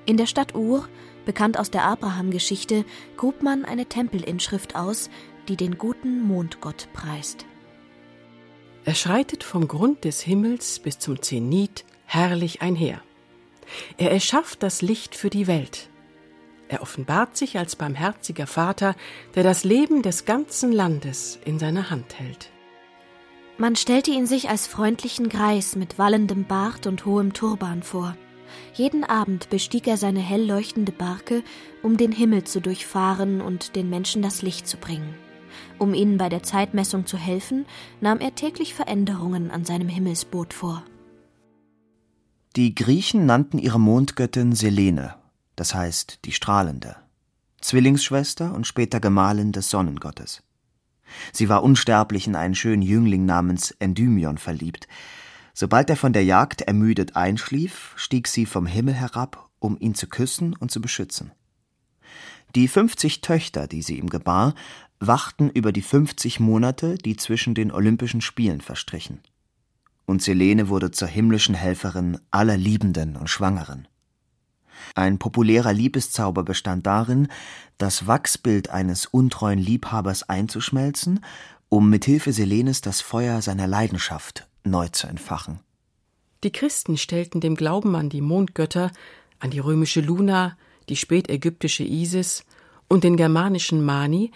In 0.06 0.16
der 0.16 0.26
Stadt 0.26 0.56
Ur, 0.56 0.88
bekannt 1.26 1.60
aus 1.60 1.70
der 1.70 1.84
Abraham-Geschichte, 1.84 2.86
grub 3.18 3.44
man 3.44 3.66
eine 3.66 3.86
Tempelinschrift 3.86 4.78
aus, 4.78 5.10
die 5.50 5.58
den 5.58 5.78
guten 5.78 6.22
Mondgott 6.22 6.88
preist. 6.94 7.46
Er 8.86 8.96
schreitet 8.96 9.44
vom 9.44 9.68
Grund 9.68 10.06
des 10.06 10.22
Himmels 10.22 10.80
bis 10.80 10.98
zum 10.98 11.22
Zenit 11.22 11.84
herrlich 12.06 12.62
einher. 12.62 13.02
Er 13.98 14.14
erschafft 14.14 14.64
das 14.64 14.82
Licht 14.82 15.14
für 15.14 15.30
die 15.30 15.46
Welt. 15.46 15.90
Er 16.70 16.82
offenbart 16.82 17.36
sich 17.36 17.58
als 17.58 17.76
barmherziger 17.76 18.48
Vater, 18.48 18.96
der 19.36 19.44
das 19.44 19.66
Leben 19.66 20.04
des 20.04 20.24
ganzen 20.24 20.72
Landes 20.72 21.38
in 21.44 21.60
seiner 21.60 21.90
Hand 21.90 22.18
hält. 22.18 22.50
Man 23.60 23.76
stellte 23.76 24.12
ihn 24.12 24.28
sich 24.28 24.50
als 24.50 24.68
freundlichen 24.68 25.30
Greis 25.30 25.76
mit 25.76 25.98
wallendem 25.98 26.46
Bart 26.46 26.86
und 26.86 27.06
hohem 27.06 27.34
Turban 27.34 27.82
vor. 27.82 28.16
Jeden 28.76 29.04
Abend 29.04 29.50
bestieg 29.50 29.88
er 29.88 29.98
seine 29.98 30.20
hell 30.20 30.46
leuchtende 30.46 30.92
Barke, 30.92 31.44
um 31.82 31.98
den 31.98 32.12
Himmel 32.12 32.44
zu 32.44 32.62
durchfahren 32.62 33.42
und 33.42 33.76
den 33.76 33.90
Menschen 33.90 34.22
das 34.22 34.44
Licht 34.44 34.68
zu 34.68 34.78
bringen. 34.78 35.16
Um 35.80 35.96
ihnen 35.96 36.18
bei 36.20 36.30
der 36.30 36.44
Zeitmessung 36.44 37.08
zu 37.08 37.18
helfen, 37.18 37.66
nahm 38.00 38.20
er 38.20 38.36
täglich 38.36 38.76
Veränderungen 38.76 39.50
an 39.50 39.66
seinem 39.66 39.90
Himmelsboot 39.90 40.54
vor. 40.54 40.84
Die 42.56 42.76
Griechen 42.76 43.26
nannten 43.26 43.58
ihre 43.58 43.80
Mondgöttin 43.80 44.54
Selene, 44.54 45.16
das 45.56 45.74
heißt 45.74 46.26
die 46.26 46.32
strahlende, 46.32 46.96
Zwillingsschwester 47.62 48.54
und 48.54 48.68
später 48.68 49.00
Gemahlin 49.00 49.52
des 49.52 49.72
Sonnengottes. 49.72 50.44
Sie 51.32 51.50
war 51.50 51.64
unsterblich 51.64 52.28
in 52.28 52.36
einen 52.36 52.56
schönen 52.56 52.82
Jüngling 52.82 53.26
namens 53.26 53.72
Endymion 53.80 54.38
verliebt. 54.38 54.88
Sobald 55.54 55.90
er 55.90 55.98
von 55.98 56.14
der 56.14 56.24
Jagd 56.24 56.62
ermüdet 56.62 57.16
einschlief, 57.16 57.94
stieg 57.96 58.28
sie 58.28 58.46
vom 58.46 58.66
Himmel 58.66 58.94
herab, 58.94 59.50
um 59.60 59.78
ihn 59.80 59.96
zu 59.96 60.08
küssen 60.08 60.56
und 60.56 60.70
zu 60.70 60.82
beschützen. 60.82 61.32
Die 62.56 62.68
fünfzig 62.68 63.22
Töchter, 63.22 63.68
die 63.68 63.82
sie 63.82 63.98
ihm 63.98 64.10
gebar, 64.10 64.54
wachten 65.00 65.50
über 65.50 65.72
die 65.72 65.82
fünfzig 65.82 66.40
Monate, 66.40 66.96
die 66.96 67.18
zwischen 67.18 67.56
den 67.56 67.72
Olympischen 67.72 68.22
Spielen 68.22 68.62
verstrichen. 68.62 69.20
Und 70.06 70.22
Selene 70.22 70.70
wurde 70.70 70.92
zur 70.92 71.08
himmlischen 71.08 71.56
Helferin 71.56 72.20
aller 72.32 72.58
Liebenden 72.58 73.18
und 73.18 73.30
Schwangeren. 73.30 73.88
Ein 74.96 75.20
populärer 75.20 75.74
Liebeszauber 75.74 76.44
bestand 76.44 76.86
darin, 76.86 77.28
das 77.78 78.08
Wachsbild 78.08 78.70
eines 78.70 79.06
untreuen 79.06 79.60
Liebhabers 79.60 80.24
einzuschmelzen, 80.24 81.24
um 81.70 81.90
mit 81.90 82.06
Hilfe 82.06 82.34
Selenes 82.34 82.82
das 82.82 83.02
Feuer 83.02 83.42
seiner 83.42 83.68
Leidenschaft 83.68 84.48
neu 84.64 84.88
zu 84.90 85.08
entfachen. 85.08 85.60
Die 86.44 86.52
Christen 86.52 86.98
stellten 86.98 87.42
dem 87.42 87.56
Glauben 87.56 87.96
an 87.96 88.10
die 88.10 88.22
Mondgötter, 88.22 88.92
an 89.40 89.52
die 89.52 89.60
römische 89.60 90.02
Luna, 90.02 90.58
die 90.90 90.96
spätägyptische 90.96 91.84
Isis 91.84 92.46
und 92.88 93.04
den 93.04 93.18
germanischen 93.18 93.84
Mani 93.84 94.32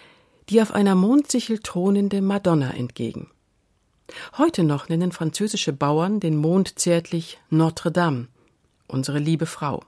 die 0.48 0.60
auf 0.60 0.72
einer 0.72 0.94
Mondsichel 0.94 1.58
thronende 1.60 2.20
Madonna 2.20 2.72
entgegen. 2.72 3.30
Heute 4.36 4.64
noch 4.64 4.88
nennen 4.88 5.12
französische 5.12 5.72
Bauern 5.72 6.20
den 6.20 6.36
Mond 6.36 6.78
zärtlich 6.78 7.40
Notre 7.48 7.90
Dame, 7.90 8.28
unsere 8.86 9.18
liebe 9.18 9.46
Frau. 9.46 9.82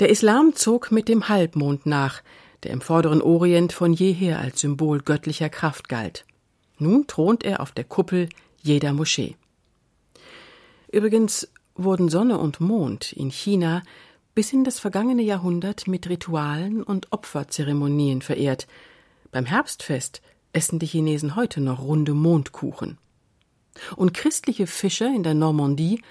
Der 0.00 0.10
Islam 0.10 0.54
zog 0.54 0.92
mit 0.92 1.08
dem 1.08 1.28
Halbmond 1.28 1.84
nach, 1.84 2.22
der 2.62 2.70
im 2.70 2.80
vorderen 2.80 3.20
Orient 3.20 3.72
von 3.72 3.92
jeher 3.92 4.38
als 4.38 4.60
Symbol 4.60 5.00
göttlicher 5.00 5.48
Kraft 5.48 5.88
galt. 5.88 6.24
Nun 6.78 7.08
thront 7.08 7.42
er 7.42 7.60
auf 7.60 7.72
der 7.72 7.82
Kuppel 7.84 8.28
jeder 8.62 8.92
Moschee. 8.92 9.36
Übrigens 10.92 11.48
wurden 11.74 12.08
Sonne 12.08 12.38
und 12.38 12.60
Mond 12.60 13.12
in 13.12 13.30
China 13.30 13.82
bis 14.34 14.52
in 14.52 14.62
das 14.62 14.78
vergangene 14.78 15.22
Jahrhundert 15.22 15.88
mit 15.88 16.08
Ritualen 16.08 16.84
und 16.84 17.12
Opferzeremonien 17.12 18.22
verehrt. 18.22 18.68
Beim 19.32 19.46
Herbstfest 19.46 20.22
essen 20.52 20.78
die 20.78 20.86
Chinesen 20.86 21.34
heute 21.34 21.60
noch 21.60 21.82
runde 21.82 22.14
Mondkuchen. 22.14 22.98
Und 23.96 24.14
christliche 24.14 24.68
Fischer 24.68 25.12
in 25.12 25.24
der 25.24 25.34
Normandie 25.34 26.02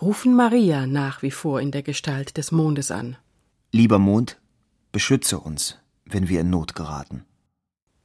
rufen 0.00 0.34
Maria 0.34 0.86
nach 0.86 1.20
wie 1.20 1.30
vor 1.30 1.60
in 1.60 1.70
der 1.70 1.82
Gestalt 1.82 2.38
des 2.38 2.50
Mondes 2.50 2.90
an. 2.90 3.18
Lieber 3.76 3.98
Mond, 3.98 4.40
beschütze 4.90 5.38
uns, 5.38 5.76
wenn 6.06 6.30
wir 6.30 6.40
in 6.40 6.48
Not 6.48 6.74
geraten. 6.74 7.26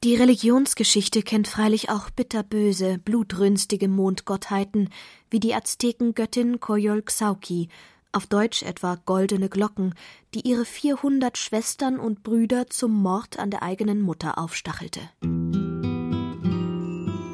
Die 0.04 0.14
Religionsgeschichte 0.14 1.22
kennt 1.22 1.48
freilich 1.48 1.88
auch 1.88 2.10
bitterböse, 2.10 2.98
blutrünstige 2.98 3.88
Mondgottheiten, 3.88 4.90
wie 5.30 5.40
die 5.40 5.54
Aztekengöttin 5.54 6.60
Coyolxauhqui 6.60 7.70
auf 8.12 8.26
Deutsch 8.26 8.62
etwa 8.62 8.96
goldene 9.06 9.48
Glocken, 9.48 9.94
die 10.34 10.46
ihre 10.46 10.66
vierhundert 10.66 11.38
Schwestern 11.38 11.98
und 11.98 12.22
Brüder 12.22 12.68
zum 12.68 12.92
Mord 12.92 13.38
an 13.38 13.48
der 13.48 13.62
eigenen 13.62 14.02
Mutter 14.02 14.36
aufstachelte. 14.36 15.00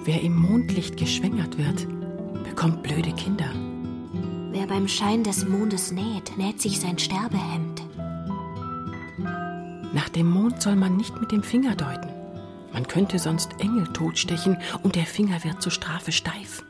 Wer 0.05 0.23
im 0.23 0.37
Mondlicht 0.37 0.97
geschwängert 0.97 1.59
wird, 1.59 1.89
bekommt 2.45 2.85
blöde 2.85 3.13
Kinder. 3.15 3.53
Wer 4.53 4.69
beim 4.69 4.87
Schein 4.87 5.25
des 5.25 5.45
Mondes 5.45 5.91
näht, 5.91 6.39
näht 6.39 6.63
sich 6.63 6.79
sein 6.79 7.01
Sterbehemd. 7.01 7.78
Nach 9.93 10.09
dem 10.09 10.29
Mond 10.29 10.61
soll 10.61 10.77
man 10.77 10.97
nicht 10.97 11.19
mit 11.21 11.33
dem 11.33 11.43
Finger 11.43 11.75
deuten. 11.75 12.11
Man 12.73 12.87
könnte 12.87 13.19
sonst 13.19 13.51
Engel 13.59 13.87
totstechen 13.93 14.59
und 14.83 14.97
der 14.97 15.07
Finger 15.07 15.43
wird 15.45 15.63
zur 15.63 15.73
Strafe 15.73 16.13
steif. 16.13 16.63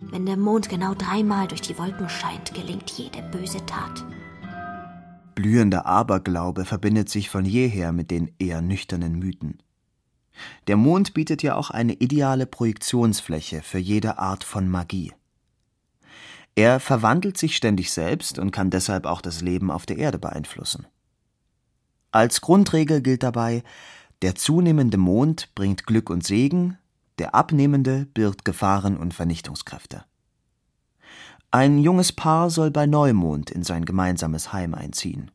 Wenn 0.00 0.26
der 0.26 0.36
Mond 0.36 0.68
genau 0.68 0.94
dreimal 0.94 1.48
durch 1.48 1.62
die 1.62 1.78
Wolken 1.78 2.08
scheint, 2.08 2.54
gelingt 2.54 2.90
jede 2.90 3.22
böse 3.22 3.64
Tat. 3.66 4.04
Blühender 5.34 5.86
Aberglaube 5.86 6.64
verbindet 6.64 7.08
sich 7.08 7.30
von 7.30 7.44
jeher 7.44 7.92
mit 7.92 8.10
den 8.10 8.32
eher 8.38 8.60
nüchternen 8.60 9.18
Mythen. 9.18 9.58
Der 10.66 10.76
Mond 10.76 11.14
bietet 11.14 11.42
ja 11.42 11.56
auch 11.56 11.70
eine 11.70 11.94
ideale 11.94 12.46
Projektionsfläche 12.46 13.62
für 13.62 13.78
jede 13.78 14.18
Art 14.18 14.44
von 14.44 14.68
Magie. 14.68 15.12
Er 16.54 16.78
verwandelt 16.78 17.36
sich 17.36 17.56
ständig 17.56 17.90
selbst 17.90 18.38
und 18.38 18.52
kann 18.52 18.70
deshalb 18.70 19.06
auch 19.06 19.20
das 19.20 19.40
Leben 19.40 19.70
auf 19.70 19.86
der 19.86 19.98
Erde 19.98 20.18
beeinflussen. 20.18 20.86
Als 22.14 22.40
Grundregel 22.42 23.02
gilt 23.02 23.24
dabei, 23.24 23.64
der 24.22 24.36
zunehmende 24.36 24.98
Mond 24.98 25.52
bringt 25.56 25.84
Glück 25.84 26.10
und 26.10 26.24
Segen, 26.24 26.78
der 27.18 27.34
abnehmende 27.34 28.06
birgt 28.14 28.44
Gefahren 28.44 28.96
und 28.96 29.12
Vernichtungskräfte. 29.12 30.04
Ein 31.50 31.80
junges 31.80 32.12
Paar 32.12 32.50
soll 32.50 32.70
bei 32.70 32.86
Neumond 32.86 33.50
in 33.50 33.64
sein 33.64 33.84
gemeinsames 33.84 34.52
Heim 34.52 34.76
einziehen. 34.76 35.32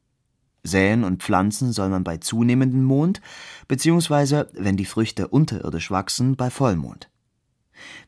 Säen 0.64 1.04
und 1.04 1.22
pflanzen 1.22 1.74
soll 1.74 1.90
man 1.90 2.06
bei 2.06 2.16
zunehmendem 2.16 2.86
Mond, 2.86 3.20
beziehungsweise, 3.68 4.50
wenn 4.54 4.78
die 4.78 4.86
Früchte 4.86 5.28
unterirdisch 5.28 5.92
wachsen, 5.92 6.38
bei 6.38 6.50
Vollmond. 6.50 7.10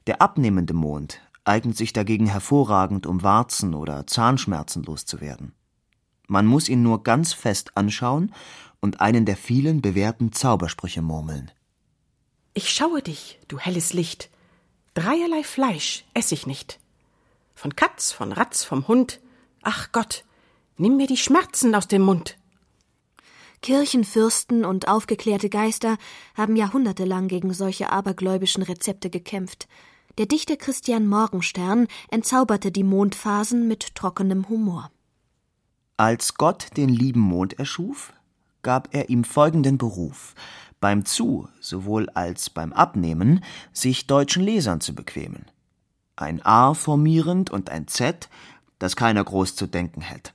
Der 0.07 0.21
abnehmende 0.21 0.73
Mond 0.73 1.19
eignet 1.43 1.75
sich 1.75 1.91
dagegen 1.91 2.27
hervorragend, 2.27 3.05
um 3.05 3.21
Warzen 3.21 3.73
oder 3.73 4.07
Zahnschmerzen 4.07 4.83
loszuwerden. 4.83 5.55
Man 6.31 6.45
muss 6.45 6.69
ihn 6.69 6.81
nur 6.81 7.03
ganz 7.03 7.33
fest 7.33 7.75
anschauen 7.75 8.33
und 8.79 9.01
einen 9.01 9.25
der 9.25 9.35
vielen 9.35 9.81
bewährten 9.81 10.31
Zaubersprüche 10.31 11.01
murmeln. 11.01 11.51
Ich 12.53 12.69
schaue 12.69 13.01
dich, 13.01 13.37
du 13.49 13.59
helles 13.59 13.91
Licht. 13.91 14.29
Dreierlei 14.93 15.43
Fleisch 15.43 16.05
ess 16.13 16.31
ich 16.31 16.47
nicht. 16.47 16.79
Von 17.53 17.75
Katz, 17.75 18.13
von 18.13 18.31
Ratz, 18.31 18.63
vom 18.63 18.87
Hund. 18.87 19.19
Ach 19.61 19.91
Gott, 19.91 20.23
nimm 20.77 20.95
mir 20.95 21.05
die 21.05 21.17
Schmerzen 21.17 21.75
aus 21.75 21.89
dem 21.89 22.03
Mund. 22.03 22.37
Kirchenfürsten 23.61 24.63
und 24.63 24.87
aufgeklärte 24.87 25.49
Geister 25.49 25.97
haben 26.35 26.55
jahrhundertelang 26.55 27.27
gegen 27.27 27.53
solche 27.53 27.91
abergläubischen 27.91 28.63
Rezepte 28.63 29.09
gekämpft. 29.09 29.67
Der 30.17 30.27
Dichter 30.27 30.55
Christian 30.55 31.09
Morgenstern 31.09 31.89
entzauberte 32.09 32.71
die 32.71 32.85
Mondphasen 32.85 33.67
mit 33.67 33.95
trockenem 33.95 34.47
Humor. 34.47 34.91
Als 36.01 36.33
Gott 36.33 36.77
den 36.77 36.89
lieben 36.89 37.19
Mond 37.19 37.59
erschuf, 37.59 38.11
gab 38.63 38.89
er 38.91 39.09
ihm 39.09 39.23
folgenden 39.23 39.77
Beruf, 39.77 40.33
beim 40.79 41.05
Zu 41.05 41.47
sowohl 41.59 42.09
als 42.09 42.49
beim 42.49 42.73
Abnehmen 42.73 43.43
sich 43.71 44.07
deutschen 44.07 44.41
Lesern 44.41 44.81
zu 44.81 44.95
bequemen. 44.95 45.45
Ein 46.15 46.43
A 46.43 46.73
formierend 46.73 47.51
und 47.51 47.69
ein 47.69 47.87
Z, 47.87 48.29
das 48.79 48.95
keiner 48.95 49.23
groß 49.23 49.55
zu 49.55 49.67
denken 49.67 50.01
hätt. 50.01 50.33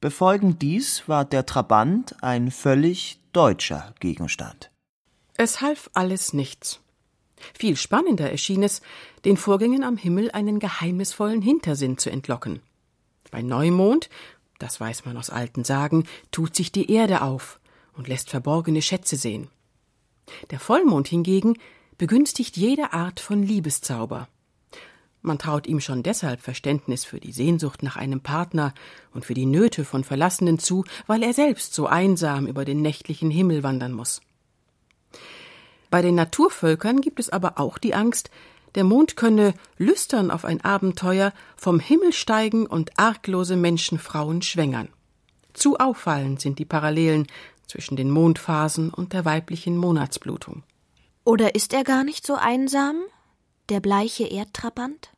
Befolgend 0.00 0.62
dies 0.62 1.08
war 1.08 1.24
der 1.24 1.44
Trabant 1.44 2.14
ein 2.22 2.52
völlig 2.52 3.18
deutscher 3.32 3.96
Gegenstand. 3.98 4.70
Es 5.36 5.60
half 5.60 5.90
alles 5.92 6.32
nichts. 6.32 6.78
Viel 7.52 7.74
spannender 7.74 8.30
erschien 8.30 8.62
es, 8.62 8.80
den 9.24 9.38
Vorgängen 9.38 9.82
am 9.82 9.96
Himmel 9.96 10.30
einen 10.30 10.60
geheimnisvollen 10.60 11.42
Hintersinn 11.42 11.98
zu 11.98 12.10
entlocken. 12.10 12.60
Bei 13.30 13.42
Neumond, 13.42 14.08
das 14.58 14.80
weiß 14.80 15.04
man 15.04 15.16
aus 15.16 15.30
alten 15.30 15.64
Sagen, 15.64 16.04
tut 16.30 16.54
sich 16.54 16.72
die 16.72 16.90
Erde 16.90 17.22
auf, 17.22 17.60
und 17.98 18.08
lässt 18.08 18.30
verborgene 18.30 18.80
Schätze 18.80 19.16
sehen. 19.16 19.48
Der 20.50 20.60
Vollmond 20.60 21.08
hingegen 21.08 21.58
begünstigt 21.98 22.56
jede 22.56 22.92
Art 22.92 23.18
von 23.18 23.42
Liebeszauber. 23.42 24.28
Man 25.20 25.38
traut 25.38 25.66
ihm 25.66 25.80
schon 25.80 26.04
deshalb 26.04 26.40
Verständnis 26.40 27.04
für 27.04 27.18
die 27.18 27.32
Sehnsucht 27.32 27.82
nach 27.82 27.96
einem 27.96 28.20
Partner 28.20 28.72
und 29.12 29.24
für 29.24 29.34
die 29.34 29.46
Nöte 29.46 29.84
von 29.84 30.04
Verlassenen 30.04 30.60
zu, 30.60 30.84
weil 31.08 31.24
er 31.24 31.34
selbst 31.34 31.74
so 31.74 31.86
einsam 31.86 32.46
über 32.46 32.64
den 32.64 32.82
nächtlichen 32.82 33.30
Himmel 33.30 33.64
wandern 33.64 33.92
muss. 33.92 34.20
Bei 35.90 36.02
den 36.02 36.14
Naturvölkern 36.14 37.00
gibt 37.00 37.18
es 37.18 37.30
aber 37.30 37.58
auch 37.58 37.78
die 37.78 37.94
Angst, 37.94 38.30
der 38.74 38.84
Mond 38.84 39.16
könne 39.16 39.54
lüstern 39.76 40.30
auf 40.30 40.44
ein 40.44 40.60
Abenteuer 40.62 41.32
vom 41.56 41.80
Himmel 41.80 42.12
steigen 42.12 42.66
und 42.66 42.98
arglose 42.98 43.56
Menschenfrauen 43.56 44.42
schwängern. 44.42 44.88
Zu 45.52 45.78
auffallend 45.78 46.40
sind 46.40 46.58
die 46.58 46.64
Parallelen 46.64 47.26
zwischen 47.66 47.96
den 47.96 48.10
Mondphasen 48.10 48.90
und 48.90 49.12
der 49.12 49.24
weiblichen 49.24 49.76
Monatsblutung. 49.76 50.62
Oder 51.24 51.54
ist 51.54 51.72
er 51.72 51.84
gar 51.84 52.04
nicht 52.04 52.26
so 52.26 52.34
einsam, 52.34 52.96
der 53.68 53.80
bleiche 53.80 54.24
Erdtrabant? 54.24 55.10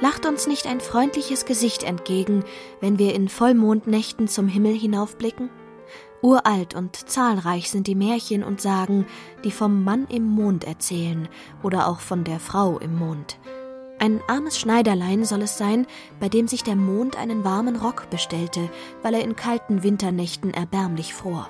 Lacht 0.00 0.24
uns 0.24 0.46
nicht 0.46 0.66
ein 0.66 0.80
freundliches 0.80 1.44
Gesicht 1.44 1.82
entgegen, 1.82 2.44
wenn 2.80 2.98
wir 2.98 3.14
in 3.14 3.28
Vollmondnächten 3.28 4.28
zum 4.28 4.48
Himmel 4.48 4.74
hinaufblicken? 4.74 5.50
Uralt 6.22 6.74
und 6.74 7.08
zahlreich 7.08 7.70
sind 7.70 7.86
die 7.86 7.94
Märchen 7.94 8.44
und 8.44 8.60
Sagen, 8.60 9.06
die 9.42 9.50
vom 9.50 9.84
Mann 9.84 10.06
im 10.08 10.24
Mond 10.24 10.64
erzählen 10.64 11.28
oder 11.62 11.88
auch 11.88 12.00
von 12.00 12.24
der 12.24 12.40
Frau 12.40 12.78
im 12.78 12.98
Mond. 12.98 13.38
Ein 13.98 14.20
armes 14.28 14.58
Schneiderlein 14.58 15.24
soll 15.24 15.42
es 15.42 15.58
sein, 15.58 15.86
bei 16.20 16.28
dem 16.28 16.48
sich 16.48 16.62
der 16.62 16.76
Mond 16.76 17.16
einen 17.18 17.44
warmen 17.44 17.76
Rock 17.76 18.08
bestellte, 18.10 18.70
weil 19.02 19.14
er 19.14 19.22
in 19.22 19.36
kalten 19.36 19.82
Winternächten 19.82 20.52
erbärmlich 20.52 21.14
fror. 21.14 21.48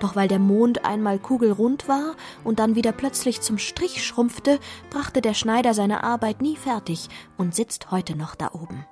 Doch 0.00 0.16
weil 0.16 0.28
der 0.28 0.38
Mond 0.38 0.84
einmal 0.84 1.18
kugelrund 1.18 1.88
war 1.88 2.14
und 2.44 2.58
dann 2.58 2.74
wieder 2.74 2.92
plötzlich 2.92 3.40
zum 3.40 3.58
Strich 3.58 4.04
schrumpfte, 4.04 4.58
brachte 4.90 5.20
der 5.20 5.34
Schneider 5.34 5.74
seine 5.74 6.02
Arbeit 6.02 6.42
nie 6.42 6.56
fertig 6.56 7.08
und 7.36 7.54
sitzt 7.54 7.90
heute 7.90 8.16
noch 8.16 8.34
da 8.34 8.50
oben. 8.52 8.84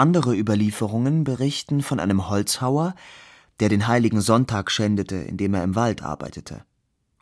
Andere 0.00 0.34
Überlieferungen 0.34 1.24
berichten 1.24 1.82
von 1.82 2.00
einem 2.00 2.30
Holzhauer, 2.30 2.94
der 3.60 3.68
den 3.68 3.86
heiligen 3.86 4.22
Sonntag 4.22 4.70
schändete, 4.70 5.16
indem 5.16 5.52
er 5.52 5.62
im 5.62 5.74
Wald 5.74 6.02
arbeitete, 6.02 6.64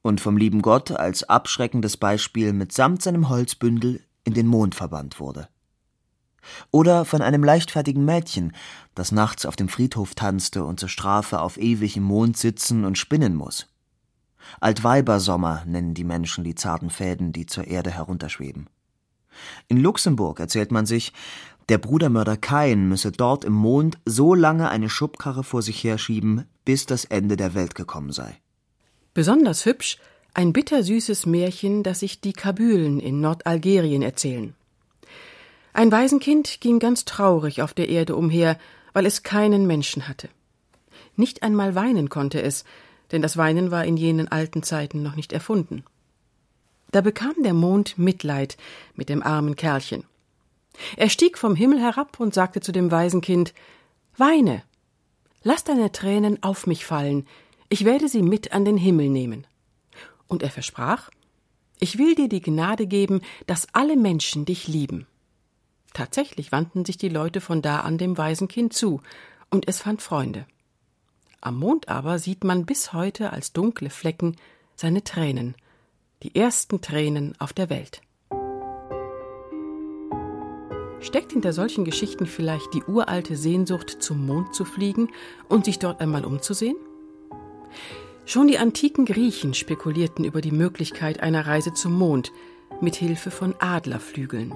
und 0.02 0.20
vom 0.20 0.36
lieben 0.36 0.62
Gott 0.62 0.92
als 0.92 1.24
abschreckendes 1.24 1.96
Beispiel 1.96 2.52
mitsamt 2.52 3.02
seinem 3.02 3.28
Holzbündel 3.28 4.00
in 4.22 4.32
den 4.32 4.46
Mond 4.46 4.76
verbannt 4.76 5.18
wurde. 5.18 5.48
Oder 6.70 7.04
von 7.04 7.20
einem 7.20 7.42
leichtfertigen 7.42 8.04
Mädchen, 8.04 8.52
das 8.94 9.10
nachts 9.10 9.44
auf 9.44 9.56
dem 9.56 9.68
Friedhof 9.68 10.14
tanzte 10.14 10.62
und 10.62 10.78
zur 10.78 10.88
Strafe 10.88 11.40
auf 11.40 11.56
ewig 11.56 11.96
im 11.96 12.04
Mond 12.04 12.36
sitzen 12.36 12.84
und 12.84 12.96
spinnen 12.96 13.34
muss. 13.34 13.66
Altweibersommer 14.60 15.64
nennen 15.66 15.94
die 15.94 16.04
Menschen 16.04 16.44
die 16.44 16.54
zarten 16.54 16.90
Fäden, 16.90 17.32
die 17.32 17.46
zur 17.46 17.66
Erde 17.66 17.90
herunterschweben. 17.90 18.68
In 19.66 19.78
Luxemburg 19.78 20.38
erzählt 20.38 20.70
man 20.70 20.86
sich, 20.86 21.12
der 21.68 21.78
Brudermörder 21.78 22.37
Kain 22.37 22.88
müsse 22.88 23.12
dort 23.12 23.44
im 23.44 23.52
Mond 23.52 23.98
so 24.04 24.35
lange 24.35 24.70
eine 24.70 24.88
Schubkarre 24.88 25.44
vor 25.44 25.62
sich 25.62 25.85
herschieben, 25.85 26.44
bis 26.64 26.87
das 26.87 27.04
Ende 27.04 27.37
der 27.37 27.54
Welt 27.54 27.74
gekommen 27.74 28.12
sei. 28.12 28.38
Besonders 29.14 29.66
hübsch 29.66 29.98
ein 30.35 30.52
bittersüßes 30.52 31.26
Märchen, 31.26 31.83
das 31.83 32.00
sich 32.00 32.20
die 32.20 32.33
Kabylen 32.33 33.00
in 33.00 33.20
Nordalgerien 33.20 34.02
erzählen. 34.02 34.54
Ein 35.72 35.90
Waisenkind 35.90 36.61
ging 36.61 36.78
ganz 36.78 37.04
traurig 37.04 37.62
auf 37.62 37.74
der 37.74 37.88
Erde 37.88 38.14
umher, 38.16 38.59
weil 38.92 39.07
es 39.07 39.22
keinen 39.22 39.66
Menschen 39.66 40.09
hatte. 40.09 40.28
Nicht 41.16 41.42
einmal 41.42 41.74
weinen 41.74 42.09
konnte 42.09 42.40
es, 42.40 42.64
denn 43.11 43.22
das 43.22 43.37
Weinen 43.37 43.70
war 43.70 43.85
in 43.85 43.96
jenen 43.96 44.28
alten 44.28 44.62
Zeiten 44.62 45.02
noch 45.02 45.16
nicht 45.16 45.33
erfunden. 45.33 45.85
Da 46.90 47.00
bekam 47.00 47.35
der 47.42 47.54
Mond 47.54 47.98
Mitleid 47.98 48.57
mit 48.94 49.09
dem 49.09 49.22
armen 49.22 49.57
Kerlchen. 49.57 50.04
Er 50.96 51.10
stieg 51.10 51.38
vom 51.38 51.54
Himmel 51.54 51.80
herab 51.80 52.20
und 52.20 52.34
sagte 52.34 52.60
zu 52.60 52.72
dem 52.72 52.90
Waisenkind 52.90 53.54
Weine. 54.16 54.62
Lass 55.42 55.64
deine 55.64 55.92
Tränen 55.92 56.42
auf 56.42 56.66
mich 56.66 56.84
fallen, 56.84 57.26
ich 57.68 57.84
werde 57.84 58.08
sie 58.08 58.22
mit 58.22 58.52
an 58.52 58.64
den 58.64 58.76
Himmel 58.76 59.08
nehmen. 59.08 59.46
Und 60.26 60.42
er 60.42 60.50
versprach 60.50 61.10
Ich 61.78 61.98
will 61.98 62.14
dir 62.14 62.28
die 62.28 62.40
Gnade 62.40 62.86
geben, 62.86 63.20
dass 63.46 63.68
alle 63.72 63.96
Menschen 63.96 64.44
dich 64.44 64.68
lieben. 64.68 65.06
Tatsächlich 65.92 66.52
wandten 66.52 66.84
sich 66.84 66.96
die 66.96 67.08
Leute 67.08 67.40
von 67.40 67.62
da 67.62 67.80
an 67.80 67.98
dem 67.98 68.16
Waisenkind 68.16 68.72
zu, 68.72 69.00
und 69.50 69.68
es 69.68 69.80
fand 69.80 70.02
Freunde. 70.02 70.46
Am 71.40 71.58
Mond 71.58 71.88
aber 71.88 72.18
sieht 72.18 72.44
man 72.44 72.66
bis 72.66 72.92
heute 72.92 73.32
als 73.32 73.52
dunkle 73.52 73.90
Flecken 73.90 74.36
seine 74.76 75.04
Tränen, 75.04 75.54
die 76.22 76.34
ersten 76.34 76.80
Tränen 76.80 77.34
auf 77.38 77.52
der 77.52 77.70
Welt. 77.70 78.02
Steckt 81.00 81.32
hinter 81.32 81.52
solchen 81.52 81.84
Geschichten 81.84 82.26
vielleicht 82.26 82.74
die 82.74 82.82
uralte 82.82 83.37
Sehnsucht, 83.37 84.02
zum 84.02 84.26
Mond 84.26 84.54
zu 84.54 84.64
fliegen 84.64 85.08
und 85.48 85.64
sich 85.64 85.78
dort 85.78 86.00
einmal 86.00 86.24
umzusehen? 86.24 86.76
Schon 88.26 88.48
die 88.48 88.58
antiken 88.58 89.04
Griechen 89.04 89.54
spekulierten 89.54 90.24
über 90.24 90.40
die 90.40 90.50
Möglichkeit 90.50 91.22
einer 91.22 91.46
Reise 91.46 91.72
zum 91.72 91.94
Mond 91.94 92.32
mit 92.80 92.96
Hilfe 92.96 93.30
von 93.30 93.54
Adlerflügeln. 93.58 94.54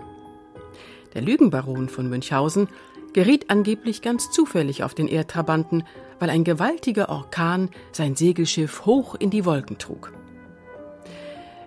Der 1.14 1.22
Lügenbaron 1.22 1.88
von 1.88 2.08
Münchhausen 2.08 2.68
geriet 3.12 3.48
angeblich 3.48 4.02
ganz 4.02 4.30
zufällig 4.30 4.82
auf 4.82 4.94
den 4.94 5.08
Erdtrabanten, 5.08 5.84
weil 6.18 6.30
ein 6.30 6.44
gewaltiger 6.44 7.08
Orkan 7.08 7.70
sein 7.92 8.16
Segelschiff 8.16 8.84
hoch 8.84 9.14
in 9.14 9.30
die 9.30 9.44
Wolken 9.44 9.78
trug. 9.78 10.12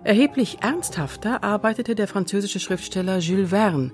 Erheblich 0.04 0.58
ernsthafter 0.60 1.42
arbeitete 1.42 1.96
der 1.96 2.06
französische 2.06 2.60
Schriftsteller 2.60 3.18
Jules 3.18 3.50
Verne, 3.50 3.90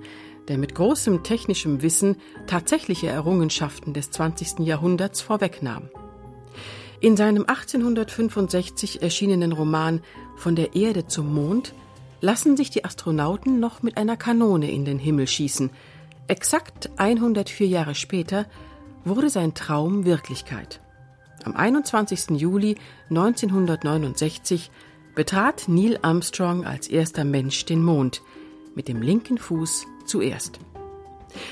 der 0.48 0.58
mit 0.58 0.74
großem 0.74 1.22
technischem 1.22 1.82
Wissen 1.82 2.16
tatsächliche 2.46 3.08
Errungenschaften 3.08 3.92
des 3.92 4.10
20. 4.10 4.60
Jahrhunderts 4.60 5.20
vorwegnahm. 5.20 5.88
In 7.00 7.16
seinem 7.16 7.42
1865 7.46 9.02
erschienenen 9.02 9.52
Roman 9.52 10.00
Von 10.36 10.54
der 10.54 10.74
Erde 10.74 11.06
zum 11.06 11.34
Mond 11.34 11.74
lassen 12.20 12.56
sich 12.56 12.70
die 12.70 12.84
Astronauten 12.84 13.58
noch 13.58 13.82
mit 13.82 13.96
einer 13.96 14.16
Kanone 14.16 14.70
in 14.70 14.84
den 14.84 14.98
Himmel 14.98 15.26
schießen. 15.26 15.70
Exakt 16.28 16.90
104 16.96 17.66
Jahre 17.66 17.94
später 17.94 18.46
wurde 19.04 19.30
sein 19.30 19.54
Traum 19.54 20.04
Wirklichkeit. 20.04 20.80
Am 21.44 21.56
21. 21.56 22.40
Juli 22.40 22.76
1969 23.10 24.70
betrat 25.16 25.64
Neil 25.66 25.98
Armstrong 26.02 26.64
als 26.64 26.86
erster 26.86 27.24
Mensch 27.24 27.64
den 27.64 27.82
Mond, 27.82 28.22
mit 28.76 28.86
dem 28.86 29.02
linken 29.02 29.38
Fuß 29.38 29.86
zuerst. 30.12 30.60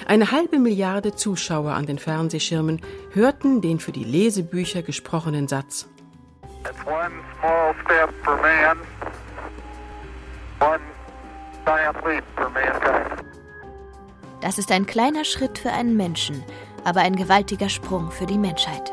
Eine 0.07 0.31
halbe 0.31 0.59
Milliarde 0.59 1.15
Zuschauer 1.15 1.73
an 1.73 1.87
den 1.87 1.99
Fernsehschirmen 1.99 2.83
hörten 3.13 3.63
den 3.63 3.81
für 3.81 3.93
die 3.93 4.05
Lesebücher 4.05 4.83
gesprochenen 4.83 5.49
Satz. 5.49 5.89
Das 14.43 14.59
ist 14.59 14.73
ein 14.73 14.87
kleiner 14.87 15.25
Schritt 15.25 15.59
für 15.59 15.73
einen 15.73 15.97
Menschen, 15.97 16.45
aber 16.85 17.01
ein 17.01 17.17
gewaltiger 17.17 17.71
Sprung 17.71 18.11
für 18.11 18.27
die 18.27 18.39
Menschheit. 18.39 18.93